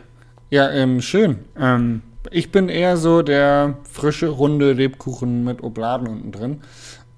[0.50, 1.40] Ja, ähm, schön.
[1.58, 2.02] Ähm,
[2.32, 6.62] ich bin eher so der frische, runde Lebkuchen mit Obladen unten drin.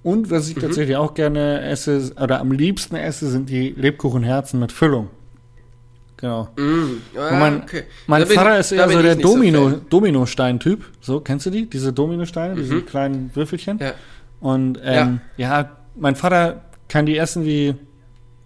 [0.04, 0.52] Und was Mhm.
[0.52, 5.10] ich tatsächlich auch gerne esse, oder am liebsten esse, sind die Lebkuchenherzen mit Füllung.
[6.18, 6.50] Genau.
[6.56, 7.84] Mm, ah, mein okay.
[8.06, 9.82] mein Vater ist eher so der so Domino, Fan.
[9.90, 10.86] Dominostein-Typ.
[11.02, 11.68] So, kennst du die?
[11.68, 13.80] Diese Dominosteine, diese kleinen Würfelchen.
[13.80, 13.94] Ja.
[14.40, 15.72] Und ähm, ja.
[15.96, 17.74] mein Vater kann die essen wie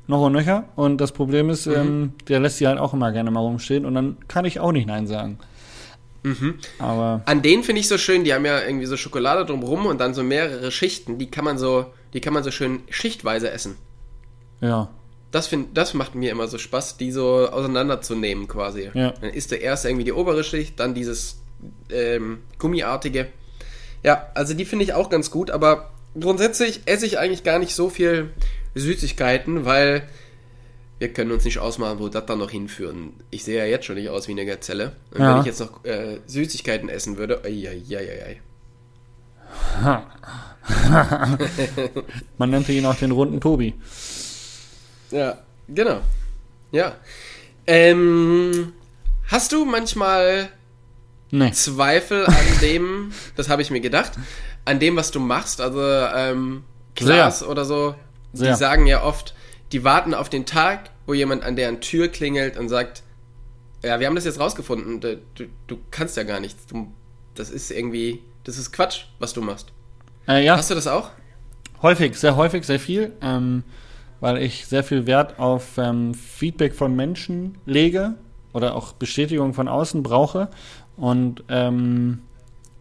[0.08, 0.66] noch und nöcher.
[0.76, 3.86] Und das Problem ist, ähm, der lässt die halt auch immer gerne mal rumstehen.
[3.86, 5.38] Und dann kann ich auch nicht Nein sagen.
[6.80, 10.00] Aber An denen finde ich so schön, die haben ja irgendwie so Schokolade drumrum und
[10.00, 13.76] dann so mehrere Schichten, die kann man so, die kann man so schön schichtweise essen.
[14.62, 14.90] Ja.
[15.32, 18.90] Das, find, das macht mir immer so Spaß, die so auseinanderzunehmen quasi.
[18.94, 19.12] Ja.
[19.12, 21.42] Dann isst du erst irgendwie die obere Schicht, dann dieses
[21.92, 23.28] ähm, Gummiartige.
[24.04, 27.76] Ja, also die finde ich auch ganz gut, aber grundsätzlich esse ich eigentlich gar nicht
[27.76, 28.30] so viel
[28.76, 30.08] Süßigkeiten, weil
[31.00, 33.14] wir können uns nicht ausmalen, wo das dann noch hinführen.
[33.32, 34.94] Ich sehe ja jetzt schon nicht aus wie eine Gazelle.
[35.12, 35.34] Und Ja.
[35.34, 38.40] wenn ich jetzt noch äh, Süßigkeiten essen würde, ei.
[42.38, 43.74] Man nannte ihn auch den runden Tobi.
[45.12, 46.00] Ja, genau.
[46.72, 46.96] Ja.
[47.68, 48.74] Ähm,
[49.28, 50.50] hast du manchmal
[51.32, 51.52] Nee.
[51.52, 54.14] Zweifel an dem, das habe ich mir gedacht,
[54.64, 55.60] an dem, was du machst?
[55.60, 56.64] Also, ähm,
[56.96, 57.96] Klaas oder so,
[58.34, 58.52] Sehr.
[58.54, 59.35] die sagen ja oft,
[59.72, 63.04] die warten auf den Tag, wo jemand an deren Tür klingelt und sagt,
[63.84, 66.66] ja, wir haben das jetzt rausgefunden, du, du, du kannst ja gar nichts.
[66.66, 66.92] Du,
[67.36, 69.72] das ist irgendwie, das ist Quatsch, was du machst.
[70.28, 71.12] Äh, ja, Hast du das auch?
[71.82, 73.64] häufig, sehr häufig, sehr viel, ähm,
[74.20, 78.16] weil ich sehr viel Wert auf ähm, Feedback von Menschen lege
[78.54, 80.50] oder auch Bestätigung von außen brauche.
[80.98, 82.22] Und ähm,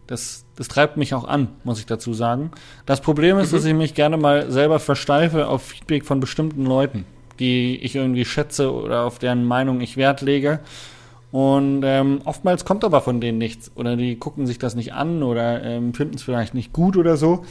[0.07, 2.51] das, das treibt mich auch an, muss ich dazu sagen.
[2.85, 7.05] Das Problem ist, dass ich mich gerne mal selber versteife auf Feedback von bestimmten Leuten,
[7.39, 10.59] die ich irgendwie schätze oder auf deren Meinung ich Wert lege.
[11.31, 13.71] Und ähm, oftmals kommt aber von denen nichts.
[13.75, 17.17] Oder die gucken sich das nicht an oder ähm, finden es vielleicht nicht gut oder
[17.17, 17.43] so.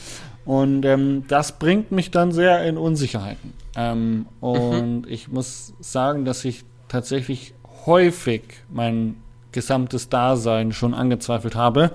[0.43, 3.53] Und ähm, das bringt mich dann sehr in Unsicherheiten.
[3.75, 7.53] Ähm, und ich muss sagen, dass ich tatsächlich
[7.85, 8.41] häufig
[8.71, 9.17] mein
[9.55, 11.89] gesamtes Dasein schon angezweifelt habe.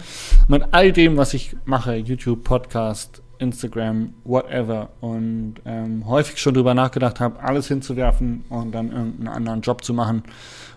[0.48, 4.88] Mit all dem, was ich mache, YouTube, Podcast, Instagram, whatever.
[5.00, 9.94] Und ähm, häufig schon drüber nachgedacht habe, alles hinzuwerfen und dann irgendeinen anderen Job zu
[9.94, 10.24] machen.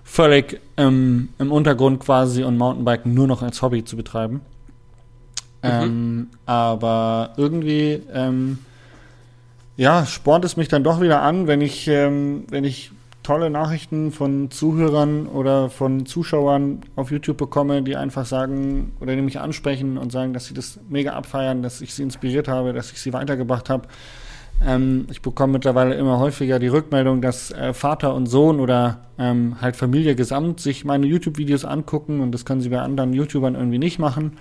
[0.03, 4.41] Völlig ähm, im Untergrund quasi und Mountainbiken nur noch als Hobby zu betreiben.
[5.63, 8.59] Ähm, aber irgendwie, ähm,
[9.77, 12.91] ja, spornt es mich dann doch wieder an, wenn ich, ähm, wenn ich
[13.23, 19.21] tolle Nachrichten von Zuhörern oder von Zuschauern auf YouTube bekomme, die einfach sagen oder die
[19.21, 22.91] mich ansprechen und sagen, dass sie das mega abfeiern, dass ich sie inspiriert habe, dass
[22.91, 23.87] ich sie weitergebracht habe.
[24.65, 29.57] Ähm, ich bekomme mittlerweile immer häufiger die Rückmeldung, dass äh, Vater und Sohn oder ähm,
[29.61, 33.79] halt Familie gesamt sich meine YouTube-Videos angucken und das können sie bei anderen YouTubern irgendwie
[33.79, 34.33] nicht machen.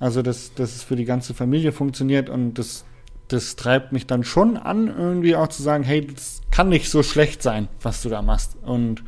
[0.00, 2.84] Also, dass, dass es für die ganze Familie funktioniert und das,
[3.32, 7.02] das treibt mich dann schon an, irgendwie auch zu sagen, hey, das kann nicht so
[7.02, 8.56] schlecht sein, was du da machst.
[8.62, 9.02] Und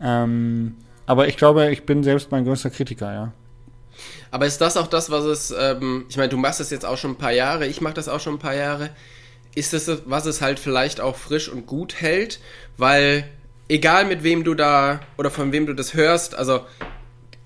[0.00, 3.32] ähm, aber ich glaube, ich bin selbst mein größter Kritiker, ja.
[4.30, 6.98] Aber ist das auch das, was es, ähm, ich meine, du machst das jetzt auch
[6.98, 8.90] schon ein paar Jahre, ich mache das auch schon ein paar Jahre.
[9.54, 12.40] Ist das, was es halt vielleicht auch frisch und gut hält?
[12.76, 13.28] Weil,
[13.68, 16.60] egal mit wem du da oder von wem du das hörst, also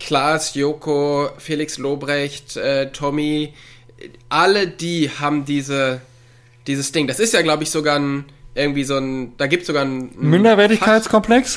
[0.01, 3.55] Klaas, Joko, Felix Lobrecht, äh, Tommy,
[4.29, 6.01] alle die haben diese,
[6.67, 7.07] dieses Ding.
[7.07, 10.11] Das ist ja, glaube ich, sogar ein, irgendwie so ein, da gibt es sogar ein.
[10.11, 11.57] ein Minderwertigkeitskomplex?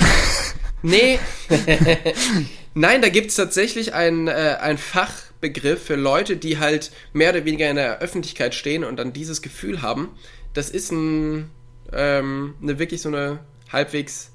[0.81, 1.19] Nee.
[2.75, 7.45] Nein, da gibt es tatsächlich einen, äh, einen Fachbegriff für Leute, die halt mehr oder
[7.45, 10.10] weniger in der Öffentlichkeit stehen und dann dieses Gefühl haben.
[10.53, 11.49] Das ist ein,
[11.91, 13.39] ähm, eine wirklich so eine
[13.71, 14.31] halbwegs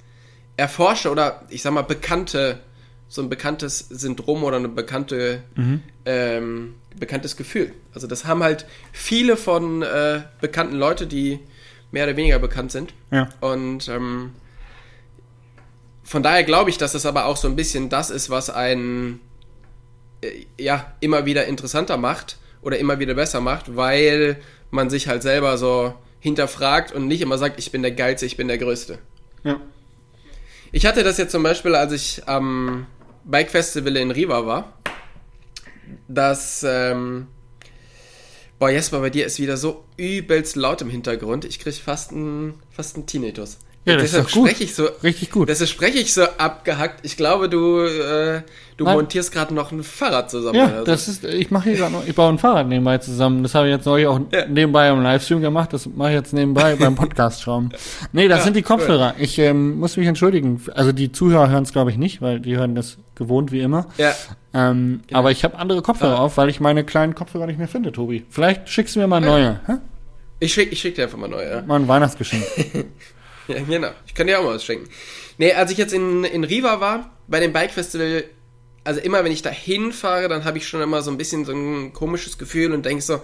[0.56, 2.60] erforschte oder ich sag mal bekannte,
[3.10, 5.42] so ein bekanntes Syndrom oder eine bekannte,
[6.04, 7.74] ähm, bekanntes Gefühl.
[7.92, 11.40] Also das haben halt viele von äh, bekannten Leute, die
[11.90, 12.94] mehr oder weniger bekannt sind.
[13.10, 13.28] ja.
[13.40, 14.30] Und ähm,
[16.04, 19.20] von daher glaube ich, dass das aber auch so ein bisschen das ist, was einen
[20.22, 25.22] äh, ja immer wieder interessanter macht oder immer wieder besser macht, weil man sich halt
[25.22, 28.98] selber so hinterfragt und nicht immer sagt, ich bin der Geilste, ich bin der Größte.
[29.42, 29.60] ja.
[30.72, 32.86] Ich hatte das jetzt zum Beispiel, als ich am
[33.24, 34.72] Bike Festival in Riva war,
[36.08, 37.28] dass, ähm,
[38.58, 41.44] boah, Jesper, bei dir ist wieder so übelst laut im Hintergrund.
[41.44, 43.58] Ich krieg fast einen, fast einen Tinnitus.
[43.86, 44.48] Ja, das ist Deshalb doch gut.
[44.48, 45.48] spreche ich so, Richtig gut.
[45.48, 47.00] deshalb spreche ich so abgehackt.
[47.02, 48.42] Ich glaube, du, äh,
[48.76, 48.94] du Nein.
[48.96, 50.54] montierst gerade noch ein Fahrrad zusammen.
[50.58, 50.84] Ja, oder so.
[50.84, 53.42] das ist, ich mache hier gerade noch, ich baue ein Fahrrad nebenbei zusammen.
[53.42, 54.44] Das habe ich jetzt neulich auch Ja.
[54.46, 55.72] nebenbei im Livestream gemacht.
[55.72, 57.72] Das mache ich jetzt nebenbei beim Podcast schauen.
[58.12, 59.14] Nee, das Ja, sind die Kopfhörer.
[59.18, 60.60] Ich ähm, muss mich entschuldigen.
[60.74, 63.86] Also die Zuhörer hören es, glaube ich, nicht, weil die hören das gewohnt wie immer.
[63.96, 64.12] ja.
[64.52, 65.20] Ähm, Genau.
[65.20, 66.22] Aber ich habe andere Kopfhörer Ah.
[66.24, 68.26] auf, weil ich meine kleinen Kopfhörer nicht mehr finde, Tobi.
[68.28, 69.60] Vielleicht schickst du mir mal neue.
[69.66, 69.74] Hä?
[70.40, 71.62] Ich schick, ich schick dir einfach mal neu, ja.
[71.62, 72.42] Mal ein Weihnachtsgeschenk.
[73.50, 73.90] Ja, genau.
[74.06, 74.88] Ich kann dir auch mal was schenken.
[75.38, 78.24] Nee, als ich jetzt in, in Riva war, bei dem Bike Festival,
[78.84, 81.52] also immer wenn ich da hinfahre, dann habe ich schon immer so ein bisschen so
[81.52, 83.20] ein komisches Gefühl und denke so,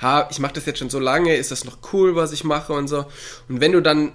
[0.00, 2.72] ha, ich mache das jetzt schon so lange, ist das noch cool, was ich mache
[2.72, 3.06] und so.
[3.48, 4.12] Und wenn du dann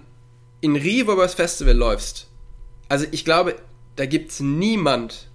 [0.61, 2.27] in Riva übers Festival läufst,
[2.89, 3.55] also ich glaube,
[3.95, 5.27] da gibt's niemand,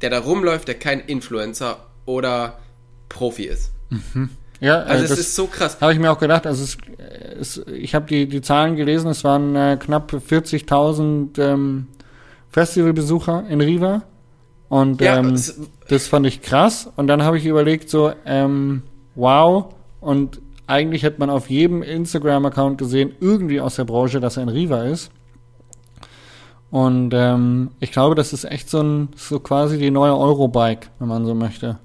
[0.00, 2.58] der da rumläuft, der kein Influencer oder
[3.08, 3.70] Profi ist.
[4.60, 5.78] Ja, Also äh, es das ist so krass.
[5.80, 6.46] habe ich mir auch gedacht.
[6.46, 6.78] Also es,
[7.40, 11.86] es, ich habe die, die Zahlen gelesen, es waren äh, knapp 40.000 ähm,
[12.50, 14.02] Festivalbesucher in Riva.
[14.68, 16.90] Und Ja, ähm, es- das fand ich krass.
[16.96, 18.82] Und dann habe ich überlegt, so, ähm,
[19.14, 19.74] wow.
[20.00, 24.48] Und eigentlich hätte man auf jedem Instagram-Account gesehen, irgendwie aus der Branche, dass er in
[24.50, 25.10] Riva ist.
[26.70, 31.08] Und ähm, ich glaube, das ist echt so ein, so quasi die neue Eurobike, wenn
[31.08, 31.78] man so möchte.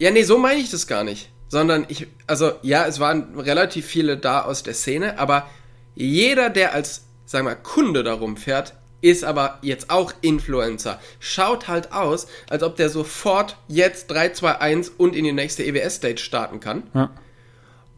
[0.00, 1.28] Ja, nee, so meine ich das gar nicht.
[1.52, 5.50] Sondern ich, also ja, es waren relativ viele da aus der Szene, aber
[5.94, 10.98] jeder, der als, sagen wir, Kunde darum fährt, ist aber jetzt auch Influencer.
[11.20, 15.62] Schaut halt aus, als ob der sofort jetzt 3, 2, 1 und in die nächste
[15.62, 16.84] EWS-Stage starten kann.
[16.94, 17.10] Ja.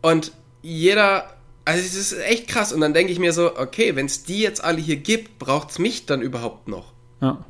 [0.03, 2.73] Und jeder, also es ist echt krass.
[2.73, 5.71] Und dann denke ich mir so, okay, wenn es die jetzt alle hier gibt, braucht
[5.71, 6.93] es mich dann überhaupt noch?
[7.21, 7.45] Ja.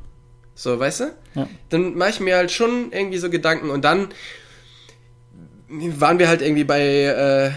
[0.53, 1.15] So, weißt du?
[1.33, 1.49] Ja.
[1.69, 4.09] Dann mache ich mir halt schon irgendwie so Gedanken und dann
[5.69, 7.51] waren wir halt irgendwie bei, äh,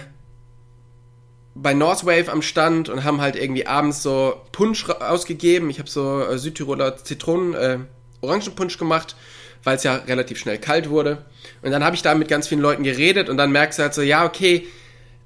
[1.54, 5.70] bei Northwave am Stand und haben halt irgendwie abends so Punsch ausgegeben.
[5.70, 7.78] Ich habe so äh, Südtiroler Zitronen, äh,
[8.20, 9.16] Orangenpunsch gemacht,
[9.64, 11.24] weil es ja relativ schnell kalt wurde.
[11.62, 13.94] Und dann habe ich da mit ganz vielen Leuten geredet und dann merkst du halt
[13.94, 14.66] so, ja, okay,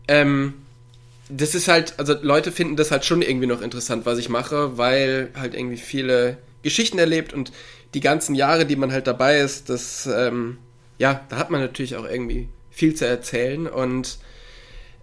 [0.08, 0.54] ähm,
[1.28, 4.76] das ist halt, also Leute finden das halt schon irgendwie noch interessant, was ich mache,
[4.76, 7.52] weil halt irgendwie viele Geschichten erlebt und
[7.94, 10.58] die ganzen Jahre, die man halt dabei ist, das, ähm,
[10.98, 14.18] ja, da hat man natürlich auch irgendwie viel zu erzählen und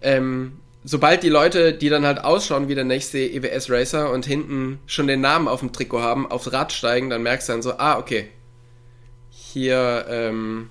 [0.02, 5.06] ähm, sobald die Leute, die dann halt ausschauen wie der nächste EWS-Racer und hinten schon
[5.06, 7.98] den Namen auf dem Trikot haben, aufs Rad steigen, dann merkst du dann so, ah,
[7.98, 8.28] okay,
[9.30, 10.70] hier, ähm,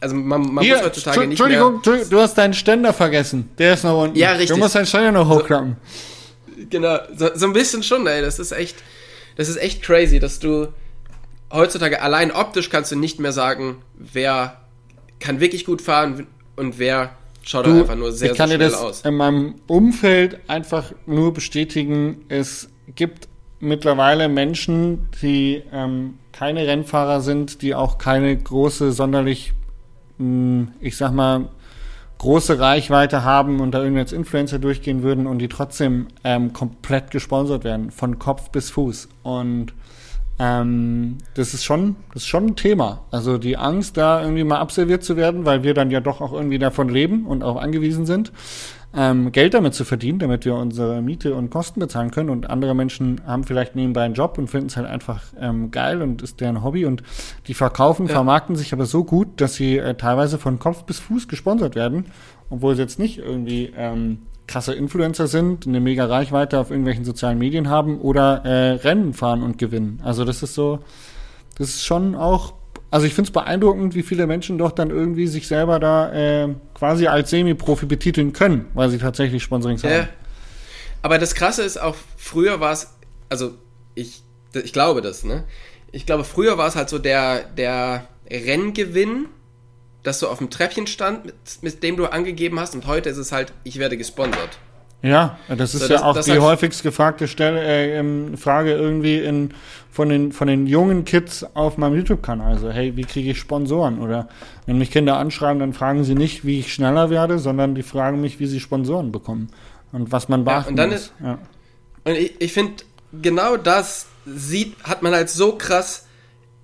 [0.00, 1.76] also man, man Hier, muss heutzutage nicht Entschuldigung, mehr...
[1.76, 3.50] Entschuldigung, du hast deinen Ständer vergessen.
[3.58, 4.18] Der ist noch unten.
[4.18, 4.50] Ja, richtig.
[4.50, 5.76] Du musst deinen Ständer noch hochklappen.
[6.70, 8.20] Genau, so, so ein bisschen schon, ey.
[8.20, 8.76] Das ist echt,
[9.36, 10.68] das ist echt crazy, dass du
[11.52, 14.61] heutzutage allein optisch kannst du nicht mehr sagen, wer
[15.22, 17.10] kann wirklich gut fahren und wer
[17.42, 19.00] schaut Du, einfach nur sehr, ich kann sehr dir das aus.
[19.02, 22.24] in meinem Umfeld einfach nur bestätigen.
[22.28, 23.28] Es gibt
[23.60, 29.52] mittlerweile Menschen, die ähm, keine Rennfahrer sind, die auch keine große, sonderlich,
[30.18, 31.48] mh, ich sag mal,
[32.18, 37.10] große Reichweite haben und da irgendwie als Influencer durchgehen würden und die trotzdem ähm, komplett
[37.10, 39.08] gesponsert werden, von Kopf bis Fuß.
[39.22, 39.72] Und
[40.38, 43.02] ähm, das ist schon, das ist schon ein Thema.
[43.10, 46.32] Also die Angst, da irgendwie mal absolviert zu werden, weil wir dann ja doch auch
[46.32, 48.32] irgendwie davon leben und auch angewiesen sind,
[48.94, 52.28] ähm, Geld damit zu verdienen, damit wir unsere Miete und Kosten bezahlen können.
[52.28, 56.02] Und andere Menschen haben vielleicht nebenbei einen Job und finden es halt einfach ähm, geil
[56.02, 56.84] und ist deren Hobby.
[56.84, 57.02] Und
[57.46, 58.12] die verkaufen, Ja.
[58.12, 62.06] vermarkten sich aber so gut, dass sie äh, teilweise von Kopf bis Fuß gesponsert werden,
[62.50, 67.38] obwohl sie jetzt nicht irgendwie ähm, krasse Influencer sind, eine mega Reichweite auf irgendwelchen sozialen
[67.38, 70.00] Medien haben oder äh, Rennen fahren und gewinnen.
[70.04, 70.80] Also das ist so,
[71.58, 72.54] das ist schon auch,
[72.90, 76.48] also ich finde es beeindruckend, wie viele Menschen doch dann irgendwie sich selber da äh,
[76.74, 79.90] quasi als Semi-Profi betiteln können, weil sie tatsächlich Sponsorings Ja.
[79.90, 80.08] haben.
[81.02, 82.94] Aber das Krasse ist auch, früher war es,
[83.28, 83.52] also
[83.94, 84.22] ich,
[84.54, 85.44] ich glaube das, ne?
[85.90, 89.26] Ich glaube, früher war es halt so der, der Renngewinn,
[90.02, 93.18] dass du auf dem Treppchen stand, mit, mit dem du angegeben hast und heute ist
[93.18, 94.58] es halt, ich werde gesponsert.
[95.04, 98.72] Ja, das ist So, ja das- auch das die häufigst gefragte Stelle, äh, ähm, Frage
[98.72, 99.52] irgendwie in,
[99.90, 102.52] von, den, von den jungen Kids auf meinem YouTube-Kanal.
[102.52, 103.98] Also, hey, wie kriege ich Sponsoren?
[104.00, 104.28] Oder
[104.66, 108.20] wenn mich Kinder anschreiben, dann fragen sie nicht, wie ich schneller werde, sondern die fragen
[108.20, 109.48] mich, wie sie Sponsoren bekommen.
[109.90, 110.98] Und was man beachten und dann muss.
[111.00, 111.38] ist- ja.
[112.04, 112.84] Und ich, ich finde,
[113.20, 116.06] genau das sieht, hat man halt so krass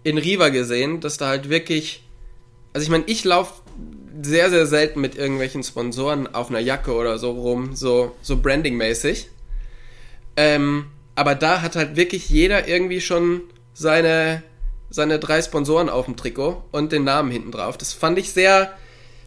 [0.05, 2.05] in Riva gesehen, dass da halt wirklich,
[2.78, 3.54] also ich meine, ich laufe
[4.22, 9.30] sehr, sehr selten mit irgendwelchen Sponsoren auf einer Jacke oder so rum, so, so brandingmäßig.
[10.36, 10.86] Ähm,
[11.16, 13.40] aber da hat halt wirklich jeder irgendwie schon
[13.74, 14.44] seine,
[14.90, 17.76] seine drei Sponsoren auf dem Trikot und den Namen hinten drauf.
[17.76, 18.72] Das fand ich sehr,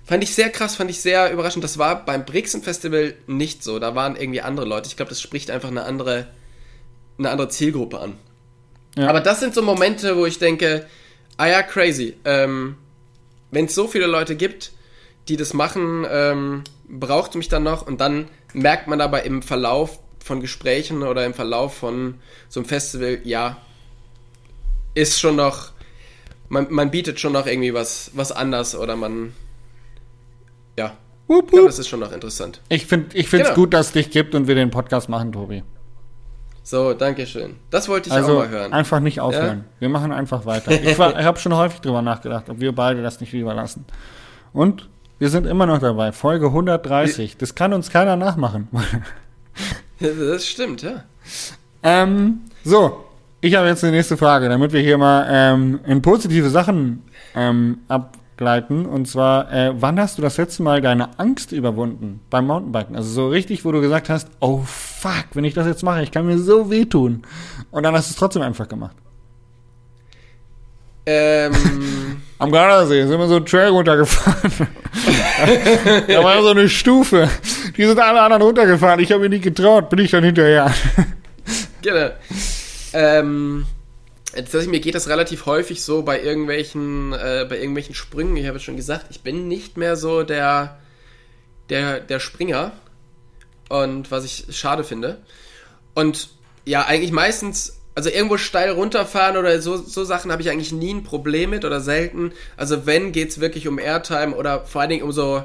[0.05, 1.65] fand ich sehr krass, fand ich sehr überraschend.
[1.65, 3.79] Das war beim Brixen Festival nicht so.
[3.79, 4.87] Da waren irgendwie andere Leute.
[4.87, 6.27] Ich glaube, das spricht einfach eine andere,
[7.17, 8.13] eine andere Zielgruppe an.
[8.97, 9.09] Ja.
[9.09, 10.85] Aber das sind so Momente, wo ich denke,
[11.35, 12.15] ah ja, crazy.
[12.23, 12.77] Ähm,
[13.51, 14.71] Wenn es so viele Leute gibt,
[15.27, 19.99] die das machen, ähm, braucht mich dann noch und dann merkt man aber im Verlauf
[20.23, 22.15] von Gesprächen oder im Verlauf von
[22.49, 23.57] so einem Festival, ja,
[24.93, 25.71] ist schon noch,
[26.49, 29.33] man, man bietet schon noch irgendwie was, was anders oder man,
[30.77, 31.69] ja, Wup, ich glaube, wup.
[31.69, 32.61] das ist schon noch interessant.
[32.69, 33.61] Ich finde ich find's Genau.
[33.61, 35.63] gut, dass es dich gibt und wir den Podcast machen, Tobi.
[36.63, 37.55] So, danke schön.
[37.71, 38.73] Das wollte ich Also auch mal hören.
[38.73, 39.65] einfach nicht aufhören.
[39.79, 40.71] Wir machen einfach weiter.
[40.71, 43.85] Ich, ich habe schon häufig drüber nachgedacht, ob wir beide das nicht lieber lassen.
[44.53, 46.11] Und wir sind immer noch dabei.
[46.11, 47.37] Folge 130.
[47.37, 48.67] Das kann uns keiner nachmachen.
[49.99, 51.03] Das stimmt, ja.
[51.83, 53.05] ähm, so,
[53.39, 57.03] ich habe jetzt die nächste Frage, damit wir hier mal ähm, in positive Sachen
[57.35, 57.79] ähm,
[58.41, 58.87] gleiten.
[58.87, 62.95] Und zwar, äh, wann hast du das letzte Mal deine Angst überwunden beim Mountainbiken?
[62.95, 66.11] Also so richtig, wo du gesagt hast, oh fuck, wenn ich das jetzt mache, ich
[66.11, 67.21] kann mir so wehtun.
[67.69, 68.95] Und dann hast du es trotzdem einfach gemacht.
[71.05, 71.53] Ähm,
[72.39, 74.51] Am Gardasee sind wir so einen Trail runtergefahren.
[76.07, 77.29] da war so eine Stufe.
[77.77, 78.99] Die sind alle anderen runtergefahren.
[78.99, 80.73] Ich habe mir nicht getraut, bin ich dann hinterher.
[81.83, 82.09] genau.
[82.93, 83.65] Ähm,
[84.67, 88.35] mir geht das relativ häufig so bei irgendwelchen, äh, bei irgendwelchen Sprüngen.
[88.37, 90.79] Ich habe es schon gesagt, ich bin nicht mehr so der,
[91.69, 92.71] der, der Springer.
[93.69, 95.17] Und was ich schade finde.
[95.93, 96.29] Und
[96.65, 100.93] ja, eigentlich meistens, also irgendwo steil runterfahren oder so, so Sachen habe ich eigentlich nie
[100.93, 102.33] ein Problem mit oder selten.
[102.57, 105.43] Also wenn, geht's wirklich um Airtime oder vor allen Dingen um so,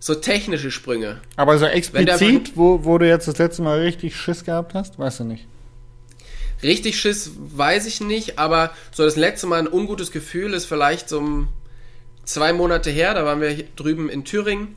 [0.00, 1.20] so technische Sprünge.
[1.36, 4.98] Aber so der- explizit, wo, wo du jetzt das letzte Mal richtig Schiss gehabt hast,
[4.98, 5.46] weißt du nicht.
[6.62, 11.08] Richtig Schiss weiß ich nicht, aber so das letzte Mal ein ungutes Gefühl ist vielleicht
[11.08, 11.48] so um
[12.24, 13.14] zwei Monate her.
[13.14, 14.74] Da waren wir drüben in Thüringen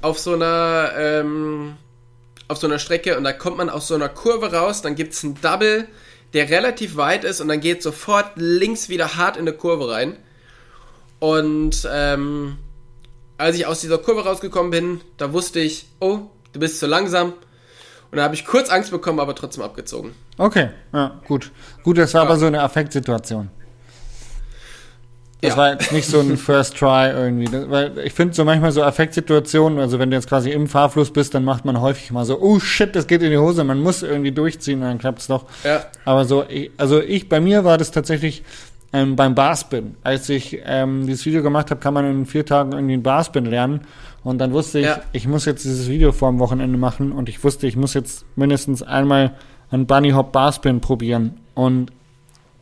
[0.00, 1.76] auf so einer ähm,
[2.48, 5.22] auf so einer Strecke und da kommt man aus so einer Kurve raus, dann gibt's
[5.22, 5.86] einen Double,
[6.32, 10.16] der relativ weit ist und dann geht sofort links wieder hart in eine Kurve rein.
[11.18, 12.56] Und ähm,
[13.36, 16.20] als ich aus dieser Kurve rausgekommen bin, da wusste ich, oh,
[16.52, 17.34] du bist zu langsam.
[18.10, 20.14] Und da habe ich kurz Angst bekommen, aber trotzdem abgezogen.
[20.38, 21.52] Okay, ja, gut.
[21.82, 23.50] Gut, das war aber so eine Affektsituation.
[25.40, 25.56] Das Ja.
[25.56, 27.44] war jetzt nicht so ein First Try irgendwie.
[27.44, 31.12] Das, weil ich finde so manchmal so Affektsituationen, also wenn du jetzt quasi im Fahrfluss
[31.12, 33.80] bist, dann macht man häufig mal so, oh shit, das geht in die Hose, man
[33.80, 35.44] muss irgendwie durchziehen, und dann klappt's doch.
[35.62, 35.84] Ja.
[36.04, 36.44] Aber so,
[36.76, 38.42] also ich, bei mir war das tatsächlich
[38.92, 39.96] ähm, beim Barspin.
[40.02, 43.44] Als ich ähm, dieses Video gemacht habe, kann man in vier Tagen irgendwie einen Barspin
[43.44, 43.80] lernen.
[44.24, 45.00] Und dann wusste ich, Ja.
[45.12, 48.24] ich muss jetzt dieses Video vor dem Wochenende machen und ich wusste, ich muss jetzt
[48.36, 49.32] mindestens einmal
[49.70, 51.34] einen Bunny Hop Barspin probieren.
[51.54, 51.92] Und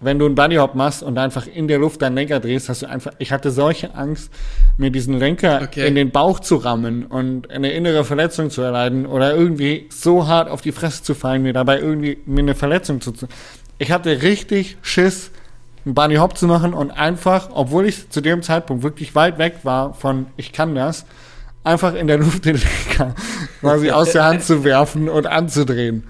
[0.00, 2.82] wenn du einen Bunny Hop machst und einfach in der Luft deinen Lenker drehst, hast
[2.82, 4.30] du einfach, ich hatte solche Angst,
[4.76, 5.86] mir diesen Lenker Okay.
[5.88, 10.50] in den Bauch zu rammen und eine innere Verletzung zu erleiden oder irgendwie so hart
[10.50, 13.12] auf die Fresse zu fallen, mir dabei irgendwie mir eine Verletzung zu.
[13.12, 13.26] zu-
[13.78, 15.30] Ich hatte richtig Schiss,
[15.86, 19.60] einen Bunny Hop zu machen und einfach, obwohl ich zu dem Zeitpunkt wirklich weit weg
[19.62, 21.06] war von ich kann das,
[21.64, 23.14] einfach in der Luft den Lenker
[23.60, 26.04] quasi aus der Hand zu werfen und anzudrehen.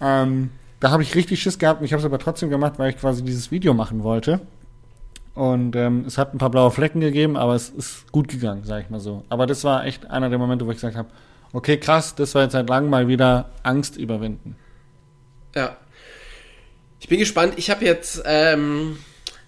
[0.00, 2.90] Ähm, da habe ich richtig Schiss gehabt und ich habe es aber trotzdem gemacht, weil
[2.90, 4.40] ich quasi dieses Video machen wollte.
[5.34, 8.84] Und ähm, es hat ein paar blaue Flecken gegeben, aber es ist gut gegangen, sage
[8.84, 9.24] ich mal so.
[9.28, 11.08] Aber das war echt einer der Momente, wo ich gesagt habe,
[11.52, 14.56] okay, krass, das war jetzt seit langem mal wieder Angst überwinden.
[15.54, 15.76] Ja.
[17.00, 17.54] Ich bin gespannt.
[17.56, 18.98] Ich habe jetzt ähm,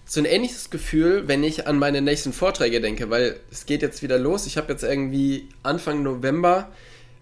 [0.05, 4.01] so ein ähnliches Gefühl, wenn ich an meine nächsten Vorträge denke, weil es geht jetzt
[4.01, 4.47] wieder los.
[4.47, 6.71] Ich habe jetzt irgendwie Anfang November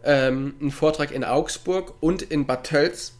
[0.03, 3.13] ähm, einen Vortrag in Augsburg und in Bad Tölz.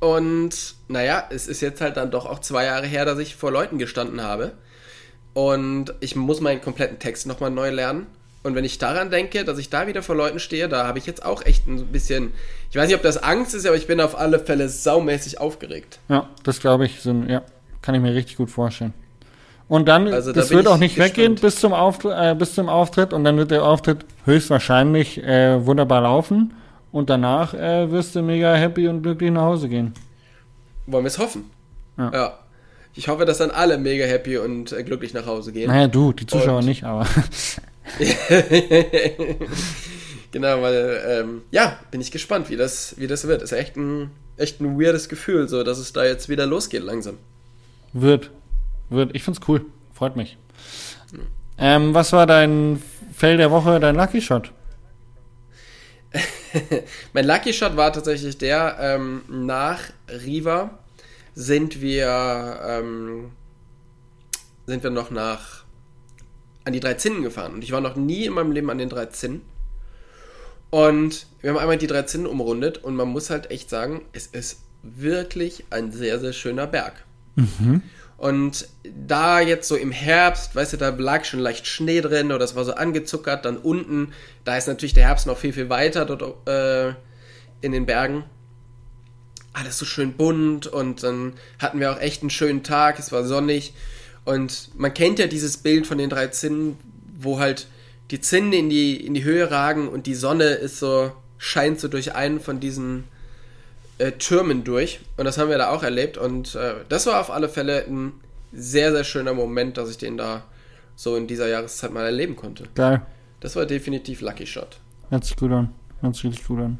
[0.00, 3.50] Und naja, es ist jetzt halt dann doch auch zwei Jahre her, dass ich vor
[3.50, 4.52] Leuten gestanden habe.
[5.32, 8.06] Und ich muss meinen kompletten Text nochmal neu lernen.
[8.44, 11.06] Und wenn ich daran denke, dass ich da wieder vor Leuten stehe, da habe ich
[11.06, 12.32] jetzt auch echt ein bisschen,
[12.70, 15.98] ich weiß nicht, ob das Angst ist, aber ich bin auf alle Fälle saumäßig aufgeregt.
[16.08, 17.42] Ja, das glaube ich, ein- ja,
[17.82, 18.94] kann ich mir richtig gut vorstellen.
[19.66, 21.16] Und dann, Also da das wird auch nicht gespannt.
[21.18, 25.66] weggehen bis zum, Auftritt, äh, bis zum Auftritt und dann wird der Auftritt höchstwahrscheinlich äh,
[25.66, 26.54] wunderbar laufen
[26.90, 29.92] und danach äh, wirst du mega happy und glücklich nach Hause gehen.
[30.86, 31.50] Wollen wir es hoffen?
[31.98, 32.10] Ja.
[32.14, 32.38] ja.
[32.94, 35.66] Ich hoffe, dass dann alle mega happy und äh, glücklich nach Hause gehen.
[35.68, 37.06] Naja, du, die Zuschauer Und- nicht, aber
[40.32, 43.42] genau, weil, ähm, ja, bin ich gespannt, wie das, wie das wird.
[43.42, 47.18] Ist echt ein, echt ein weirdes Gefühl, so, dass es da jetzt wieder losgeht langsam.
[47.92, 48.30] wird,
[48.90, 49.14] wird.
[49.14, 50.36] Ich find's cool, freut mich.
[51.58, 52.80] Ähm, was war dein
[53.12, 54.52] Fail der Woche, dein Lucky Shot?
[57.12, 60.78] Mein Lucky Shot war tatsächlich der, ähm, nach Riva
[61.34, 63.30] sind wir, ähm,
[64.66, 65.57] sind wir noch nach,
[66.68, 67.54] an die drei Zinnen gefahren.
[67.54, 69.40] Und ich war noch nie in meinem Leben an den drei Zinnen.
[70.70, 74.26] Und wir haben einmal die drei Zinnen umrundet und man muss halt echt sagen, es
[74.26, 77.04] ist wirklich ein sehr, sehr schöner Berg.
[78.18, 82.44] Und da jetzt so im Herbst, weißt du, da lag schon leicht Schnee drin oder
[82.44, 84.12] es war so angezuckert, dann unten,
[84.44, 86.94] da ist natürlich der Herbst noch viel, viel weiter dort äh,
[87.60, 88.24] in den Bergen.
[89.52, 93.24] Alles so schön bunt und dann hatten wir auch echt einen schönen Tag, es war
[93.24, 93.72] sonnig
[94.28, 96.76] und man kennt ja dieses Bild von den drei Zinnen,
[97.18, 97.66] wo halt
[98.10, 101.88] die Zinnen in die, in die Höhe ragen und die Sonne ist so, scheint so
[101.88, 103.04] durch einen von diesen
[103.96, 105.00] äh, Türmen durch.
[105.16, 106.18] Und das haben wir da auch erlebt.
[106.18, 108.12] Und äh, das war auf alle Fälle ein
[108.52, 110.44] sehr, sehr schöner Moment, dass ich den da
[110.94, 112.64] so in dieser Jahreszeit mal erleben konnte.
[112.74, 113.00] Geil.
[113.40, 114.78] Das war definitiv Lucky Shot.
[115.08, 115.72] Hört sich gut an.
[116.02, 116.78] Hört sich richtig gut an.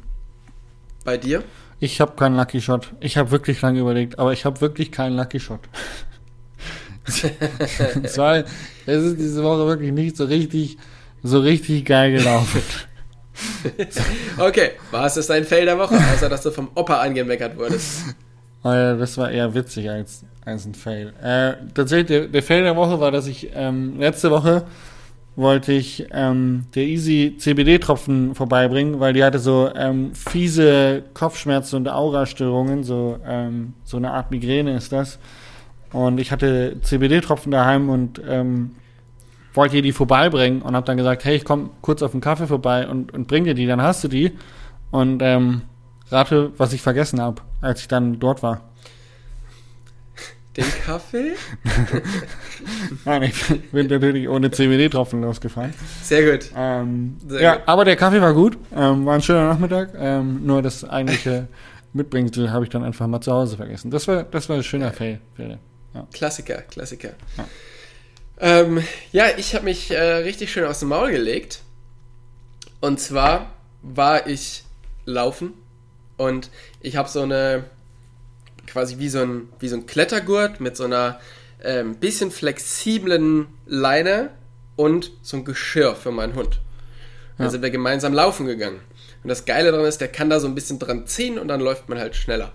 [1.03, 1.43] Bei dir?
[1.79, 2.93] Ich habe keinen Lucky Shot.
[2.99, 5.61] Ich habe wirklich lange überlegt, aber ich habe wirklich keinen Lucky Shot.
[8.03, 8.37] es, war,
[8.85, 10.77] es ist diese Woche wirklich nicht so richtig,
[11.23, 12.61] so richtig geil gelaufen.
[14.37, 18.15] okay, war es das dein Fail der Woche, außer dass du vom Opa angemeckert wurdest?
[18.63, 21.13] Äh, das war eher witzig als, als ein Fail.
[21.21, 24.65] Äh, tatsächlich, der, der Fail der Woche war, dass ich ähm, letzte Woche
[25.39, 31.87] wollte ich ähm, der Easy CBD-Tropfen vorbeibringen, weil die hatte so ähm, fiese Kopfschmerzen und
[31.87, 35.17] Aurastörungen, so, ähm, so eine Art Migräne ist das.
[35.91, 38.71] Und ich hatte CBD-Tropfen daheim und ähm,
[39.53, 42.47] wollte ihr die vorbeibringen und habe dann gesagt, hey, ich komme kurz auf den Kaffee
[42.47, 44.31] vorbei und, und bring dir die, dann hast du die.
[44.91, 45.63] Und ähm,
[46.09, 48.61] rate, was ich vergessen habe, als ich dann dort war.
[50.57, 51.33] Den Kaffee?
[53.05, 55.73] Nein, ich bin natürlich ohne CBD-Tropfen losgefahren.
[56.01, 56.51] Sehr gut.
[56.55, 57.63] Ähm, Sehr ja, gut.
[57.67, 58.57] aber der Kaffee war gut.
[58.75, 59.91] Ähm, war ein schöner Nachmittag.
[59.95, 61.47] Ähm, nur das eigentliche
[61.93, 63.91] Mitbringsel habe ich dann einfach mal zu Hause vergessen.
[63.91, 65.19] Das war, das war ein schöner Fail.
[65.35, 65.59] Fail.
[65.93, 66.07] Ja.
[66.13, 67.11] Klassiker, Klassiker.
[67.37, 67.47] Ja.
[68.41, 71.61] Ähm, ja, ich habe mich äh, richtig schön aus dem Maul gelegt.
[72.79, 74.63] Und zwar war ich
[75.05, 75.53] laufen
[76.17, 76.49] und
[76.81, 77.65] ich habe so eine
[78.67, 81.19] quasi wie so ein wie so ein Klettergurt mit so einer
[81.63, 84.29] ähm, bisschen flexiblen Leine
[84.77, 86.59] und so ein Geschirr für meinen Hund.
[87.37, 87.51] Dann Ja.
[87.51, 88.79] sind wir gemeinsam laufen gegangen.
[89.23, 91.59] Und das Geile daran ist, der kann da so ein bisschen dran ziehen und dann
[91.59, 92.53] läuft man halt schneller.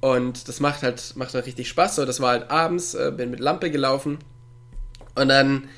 [0.00, 1.96] Und das macht halt, macht halt richtig Spaß.
[1.96, 4.18] So, das war halt abends, äh, bin mit Lampe gelaufen.
[5.14, 5.68] Und dann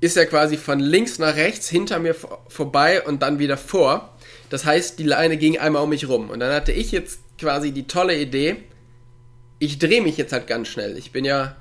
[0.00, 4.14] ist er quasi von links nach rechts hinter mir vor, vorbei und dann wieder vor.
[4.50, 6.30] Das heißt, die Leine ging einmal um mich rum.
[6.30, 8.56] Und dann hatte ich jetzt quasi die tolle Idee,
[9.58, 10.98] ich drehe mich jetzt halt ganz schnell.
[10.98, 11.56] Ich bin ja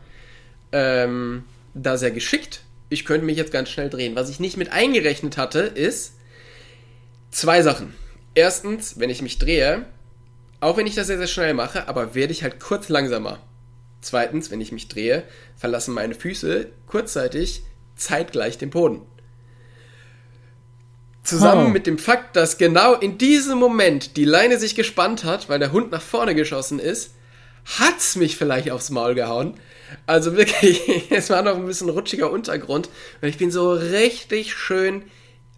[0.71, 2.61] ähm, da sehr geschickt.
[2.89, 4.15] Ich könnte mich jetzt ganz schnell drehen.
[4.15, 6.15] Was ich nicht mit eingerechnet hatte, ist
[7.31, 7.93] zwei Sachen.
[8.35, 9.85] Erstens, wenn ich mich drehe,
[10.63, 13.39] auch wenn ich das sehr, sehr schnell mache, aber werde ich halt kurz langsamer.
[14.01, 15.23] Zweitens, wenn ich mich drehe,
[15.55, 17.63] verlassen meine Füße kurzzeitig
[17.95, 19.01] zeitgleich den Boden.
[21.23, 21.69] Zusammen Oh.
[21.69, 25.71] mit dem Fakt, dass genau in diesem Moment die Leine sich gespannt hat, weil der
[25.71, 27.13] Hund nach vorne geschossen ist,
[27.79, 29.53] hat's mich vielleicht aufs Maul gehauen.
[30.05, 32.89] Also wirklich, es war noch ein bisschen rutschiger Untergrund
[33.21, 35.03] und ich bin so richtig schön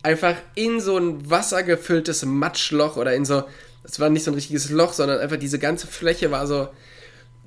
[0.03, 3.43] einfach in so ein wassergefülltes Matschloch oder in so,
[3.86, 6.67] es war nicht so ein richtiges Loch, sondern einfach diese ganze Fläche war so,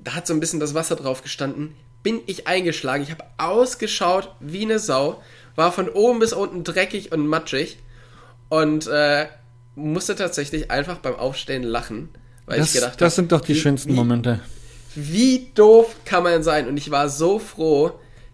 [0.03, 3.03] da hat so ein bisschen das Wasser drauf gestanden, bin ich eingeschlagen.
[3.03, 5.21] Ich habe ausgeschaut wie eine Sau,
[5.55, 7.77] war von oben bis unten dreckig und matschig
[8.49, 9.25] und äh,
[9.75, 12.09] musste tatsächlich einfach beim Aufstehen lachen,
[12.45, 14.39] weil Das, ich gedacht das hab, sind doch die wie- schönsten wie, Momente.
[14.95, 16.67] Wie doof kann man sein?
[16.67, 17.91] Und ich war so froh.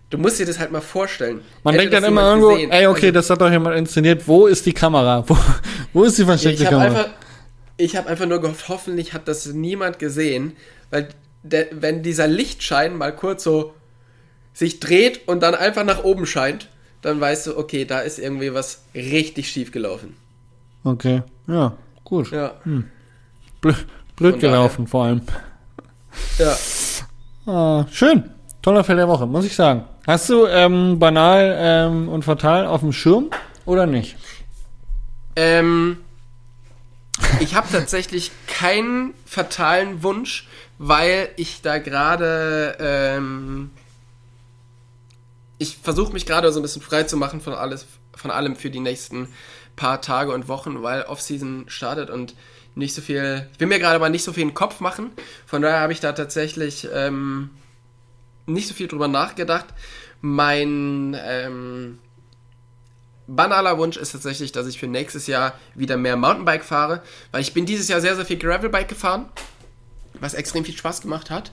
[0.10, 1.42] Du musst dir das halt mal vorstellen.
[1.64, 2.72] Man Hätte denkt dann immer irgendwo, gesehen?
[2.72, 4.26] ey, okay, Also, das hat doch jemand inszeniert.
[4.28, 5.24] Wo ist die Kamera?
[5.28, 5.38] Wo,
[5.94, 7.00] wo ist die Ja, versteckte ich habe Kamera?
[7.02, 7.14] einfach,
[7.78, 10.54] ich habe einfach nur gehofft, hoffentlich hat das niemand gesehen,
[10.92, 11.10] weil
[11.44, 13.74] der, wenn dieser Lichtschein mal kurz so
[14.54, 16.70] sich dreht und dann einfach nach oben scheint,
[17.02, 20.16] dann weißt du, okay, da ist irgendwie was richtig schief gelaufen.
[20.84, 21.74] Okay, ja,
[22.04, 22.32] gut.
[22.32, 22.54] Ja,
[23.62, 24.40] Blöd, blöd daher.
[24.50, 25.22] gelaufen vor allem.
[26.38, 26.56] ja.
[27.52, 28.30] Ah, schön.
[28.62, 29.84] Toller Fell der Woche, muss ich sagen.
[30.08, 33.30] Hast du ähm, banal ähm, und fatal auf dem Schirm
[33.66, 34.16] oder nicht?
[35.36, 35.98] Ähm,
[37.40, 40.48] ich habe tatsächlich keinen fatalen Wunsch,
[40.78, 43.72] weil ich da gerade ähm,
[45.58, 47.86] ich versuche mich gerade so ein bisschen frei zu machen von alles
[48.16, 49.28] von allem für die nächsten
[49.76, 52.36] paar Tage und Wochen, weil Offseason startet und
[52.76, 53.48] nicht so viel.
[53.54, 55.12] Ich will mir gerade mal nicht so viel in den Kopf machen.
[55.46, 57.50] Von daher habe ich da tatsächlich ähm,
[58.46, 59.68] nicht so viel drüber nachgedacht.
[60.22, 62.00] Mein ähm,
[63.28, 67.02] banaler Wunsch ist tatsächlich, dass ich für nächstes Jahr wieder mehr Mountainbike fahre,
[67.32, 69.26] weil ich bin dieses Jahr sehr, sehr viel Gravelbike gefahren,
[70.20, 71.52] was extrem viel Spaß gemacht hat.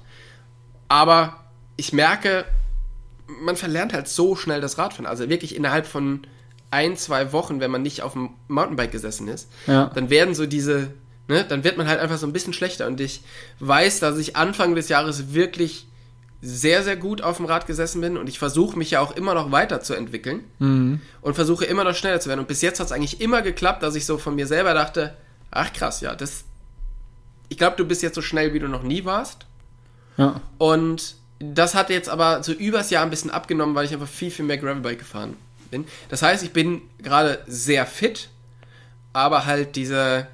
[0.89, 1.37] Aber
[1.77, 2.45] ich merke,
[3.27, 5.07] man verlernt halt so schnell das Radfahren.
[5.07, 6.27] Also wirklich innerhalb von
[6.71, 9.91] ein, zwei Wochen, wenn man nicht auf dem Mountainbike gesessen ist, Ja.
[9.95, 10.93] dann werden so diese,
[11.29, 12.87] ne, dann wird man halt einfach so ein bisschen schlechter.
[12.87, 13.23] Und ich
[13.61, 15.87] weiß, dass ich Anfang des Jahres wirklich
[16.45, 19.33] sehr, sehr gut auf dem Rad gesessen bin und ich versuche mich ja auch immer
[19.33, 20.41] noch weiterzuentwickeln
[21.21, 22.41] und versuche immer noch schneller zu werden.
[22.41, 25.17] Und bis jetzt hat es eigentlich immer geklappt, dass ich so von mir selber dachte,
[25.53, 26.45] ach krass, ja, das,
[27.49, 29.47] ich glaube, du bist jetzt so schnell, wie du noch nie warst.
[30.17, 30.41] Ja.
[30.59, 34.33] Und das hat jetzt aber so übers Jahr ein bisschen abgenommen, weil ich einfach viel,
[34.33, 35.37] viel mehr Gravelbike gefahren
[35.71, 35.85] bin.
[36.09, 38.31] Das heißt, ich bin gerade sehr fit,
[39.13, 40.27] aber halt diese,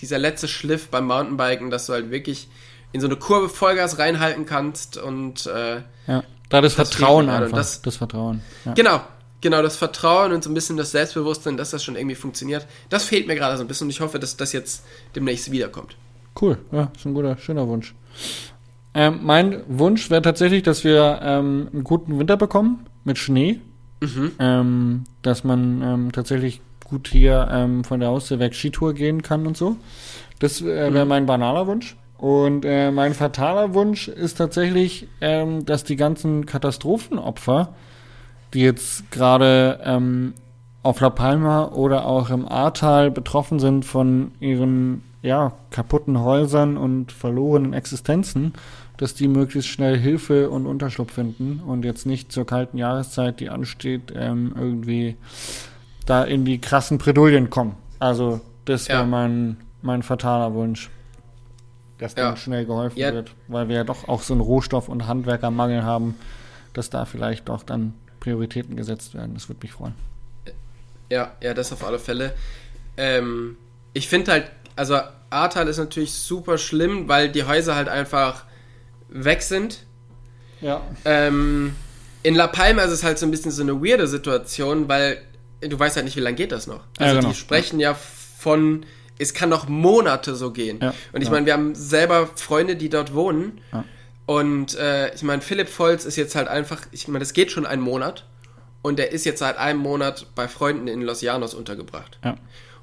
[0.00, 2.48] dieser letzte Schliff beim Mountainbiken, dass du halt wirklich
[2.92, 5.76] in so eine Kurve Vollgas reinhalten kannst und äh,
[6.06, 6.22] Ja.
[6.48, 7.56] Da das, Das Vertrauen einfach.
[7.56, 8.42] Das- Das, Vertrauen.
[8.64, 8.72] Ja.
[8.74, 9.00] genau,
[9.40, 13.04] genau, das Vertrauen und so ein bisschen das Selbstbewusstsein, dass das schon irgendwie funktioniert, das
[13.04, 14.84] fehlt mir gerade so ein bisschen und ich hoffe, dass das jetzt
[15.14, 15.96] demnächst wiederkommt.
[16.40, 16.58] Cool.
[16.72, 17.94] Ja, ist ein guter, schöner Wunsch.
[18.94, 23.60] Ähm, mein Wunsch wäre tatsächlich, dass wir ähm, einen guten Winter bekommen mit Schnee.
[24.00, 24.32] Mhm.
[24.38, 29.46] Ähm, dass man ähm, tatsächlich gut hier ähm, von der Haustür weg Skitour gehen kann
[29.46, 29.76] und so.
[30.40, 31.96] Das äh, wäre mein banaler Wunsch.
[32.20, 37.72] Und äh, mein fataler Wunsch ist tatsächlich, ähm, dass die ganzen Katastrophenopfer,
[38.52, 40.34] die jetzt gerade ähm,
[40.82, 47.10] auf La Palma oder auch im Ahrtal betroffen sind von ihren ja, kaputten Häusern und
[47.10, 48.52] verlorenen Existenzen,
[48.98, 53.48] dass die möglichst schnell Hilfe und Unterschlupf finden und jetzt nicht zur kalten Jahreszeit, die
[53.48, 55.16] ansteht, ähm, irgendwie
[56.04, 57.76] da in die krassen Bredouillen kommen.
[57.98, 59.06] Also das wäre Ja.
[59.06, 60.90] mein, mein fataler Wunsch.
[62.00, 62.24] Dass Ja.
[62.30, 63.12] denen schnell geholfen Ja.
[63.12, 66.16] wird, weil wir ja doch auch so einen Rohstoff- und Handwerkermangel haben,
[66.72, 69.34] dass da vielleicht auch dann Prioritäten gesetzt werden.
[69.34, 69.94] Das würde mich freuen.
[71.10, 72.34] Ja, ja, das auf alle Fälle.
[72.96, 73.56] Ähm,
[73.92, 74.98] ich finde halt, also
[75.30, 78.44] Ahrtal ist natürlich super schlimm, weil die Häuser halt einfach
[79.08, 79.84] weg sind.
[80.60, 80.82] Ja.
[81.04, 81.74] Ähm,
[82.22, 85.20] in La Palma ist es halt so ein bisschen so eine weirde Situation, weil
[85.60, 86.80] du weißt halt nicht, wie lange geht das noch.
[86.98, 87.28] Ja, Also genau.
[87.30, 88.84] die sprechen ja von,
[89.20, 90.78] es kann noch Monate so gehen.
[90.80, 91.32] Ja, Und ich ja.
[91.32, 93.60] meine, wir haben selber Freunde, die dort wohnen.
[93.72, 93.84] Ja.
[94.26, 97.66] Und äh, ich meine, Philipp Volz ist jetzt halt einfach, ich meine, das geht schon
[97.66, 98.26] einen Monat.
[98.82, 102.18] Und der ist jetzt seit einem Monat bei Freunden in Los Llanos untergebracht.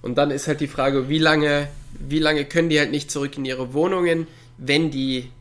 [0.04, 3.36] Und dann ist halt die Frage, wie lange, wie lange können die halt nicht zurück
[3.38, 4.28] in ihre Wohnungen,
[4.58, 5.32] wenn die,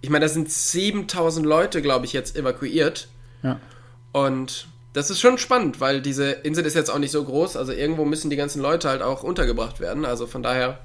[0.00, 3.06] ich meine, da sind 7000 Leute, glaube ich, jetzt evakuiert.
[3.44, 3.60] Ja.
[4.10, 7.72] Und das ist schon spannend, weil diese Insel ist jetzt auch nicht so groß, also
[7.72, 10.04] irgendwo müssen die ganzen Leute halt auch untergebracht werden.
[10.04, 10.78] Also von daher,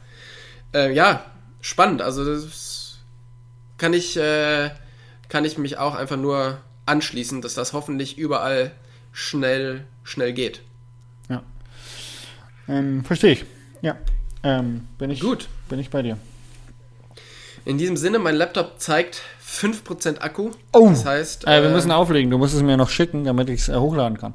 [0.74, 1.26] äh, ja,
[1.62, 2.02] spannend.
[2.02, 3.00] Also das
[3.78, 4.70] kann ich, äh,
[5.30, 8.72] kann ich mich auch einfach nur anschließen, dass das hoffentlich überall
[9.12, 10.62] schnell, schnell geht.
[11.30, 11.44] Ja.
[12.70, 13.46] Ähm, Verstehe ich.
[13.82, 13.98] Ja.
[14.44, 15.50] Ähm, bin ich, Gut.
[15.68, 16.18] Bin ich bei dir.
[17.66, 19.24] In diesem Sinne, mein Laptop zeigt
[19.58, 20.52] 5% Akku.
[20.74, 20.90] Oh.
[20.90, 22.30] Das heißt, Äh, wir äh, müssen auflegen.
[22.32, 24.34] Du musst es mir noch schicken, damit ich es äh, hochladen kann.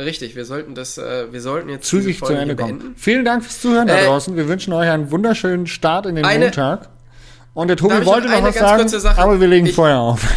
[0.00, 2.78] richtig, wir sollten das, äh, wir sollten jetzt Zügig diese zu Ende kommen.
[2.78, 2.94] beenden.
[2.96, 4.36] Vielen Dank fürs Zuhören da Äh, draußen.
[4.36, 6.88] Wir wünschen euch einen wunderschönen Start in den Eine- Montag.
[7.54, 10.20] Und der Tobi noch wollte noch eine was sagen, aber wir legen Ich- vorher auf.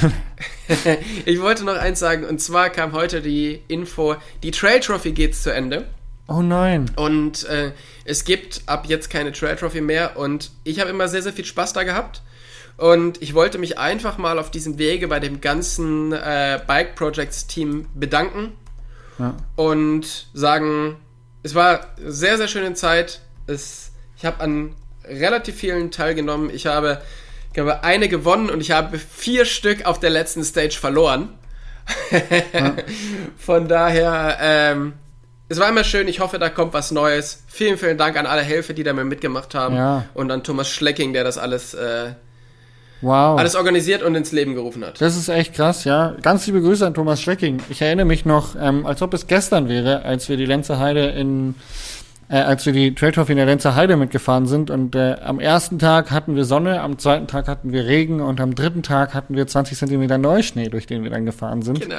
[1.26, 5.36] Ich wollte noch eins sagen, und zwar kam heute die Info, die Trail Trophy geht
[5.36, 5.86] zu Ende.
[6.28, 6.90] Oh nein.
[6.96, 7.74] Und äh,
[8.06, 10.16] es gibt ab jetzt keine Trail Trophy mehr.
[10.18, 12.22] Und ich habe immer sehr, sehr viel Spaß da gehabt.
[12.78, 17.48] Und ich wollte mich einfach mal auf diesem Wege bei dem ganzen äh, Bike Projects
[17.48, 18.54] Team bedanken.
[19.20, 19.36] Ja.
[19.56, 20.98] Und sagen,
[21.44, 23.22] es war eine sehr, sehr schöne Zeit.
[23.48, 26.50] Es, ich habe an relativ vielen teilgenommen.
[26.54, 27.02] Ich habe,
[27.48, 31.30] ich glaube, eine gewonnen und ich habe vier Stück auf der letzten Stage verloren.
[33.38, 34.94] Von daher, ähm,
[35.50, 36.08] es war immer schön.
[36.08, 37.44] Ich hoffe, da kommt was Neues.
[37.48, 39.76] Vielen, vielen Dank an alle Helfer, die da mit mitgemacht haben.
[39.76, 40.06] Ja.
[40.14, 42.14] Und an Thomas Schlecking, der das alles, äh,
[43.02, 43.40] Wow.
[43.40, 45.02] alles organisiert und ins Leben gerufen hat.
[45.02, 46.16] Das ist echt krass, ja.
[46.22, 47.60] Ganz liebe Grüße an Thomas Schrecking.
[47.70, 51.08] Ich erinnere mich noch, ähm, als ob es gestern wäre, als wir die Lenzer Heide
[51.08, 51.56] in,
[52.30, 55.80] äh, als wir die Trade in der Lenzer Heide mitgefahren sind und äh, am ersten
[55.80, 59.36] Tag hatten wir Sonne, am zweiten Tag hatten wir Regen und am dritten Tag hatten
[59.36, 61.82] wir 20 Zentimeter Neuschnee, durch den wir dann gefahren sind.
[61.82, 61.96] Genau.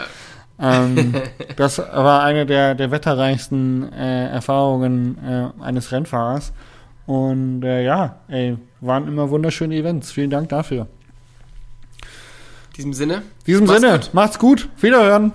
[0.60, 1.14] Ähm,
[1.56, 6.52] das war eine der, der wetterreichsten äh, Erfahrungen äh, eines Rennfahrers.
[7.06, 10.12] Und äh, ja, ey, waren immer wunderschöne Events.
[10.12, 10.82] Vielen Dank dafür.
[10.82, 13.14] In diesem Sinne.
[13.14, 14.10] In diesem Sinne, gut.
[14.12, 14.68] macht's gut.
[14.80, 15.32] Wiederhören.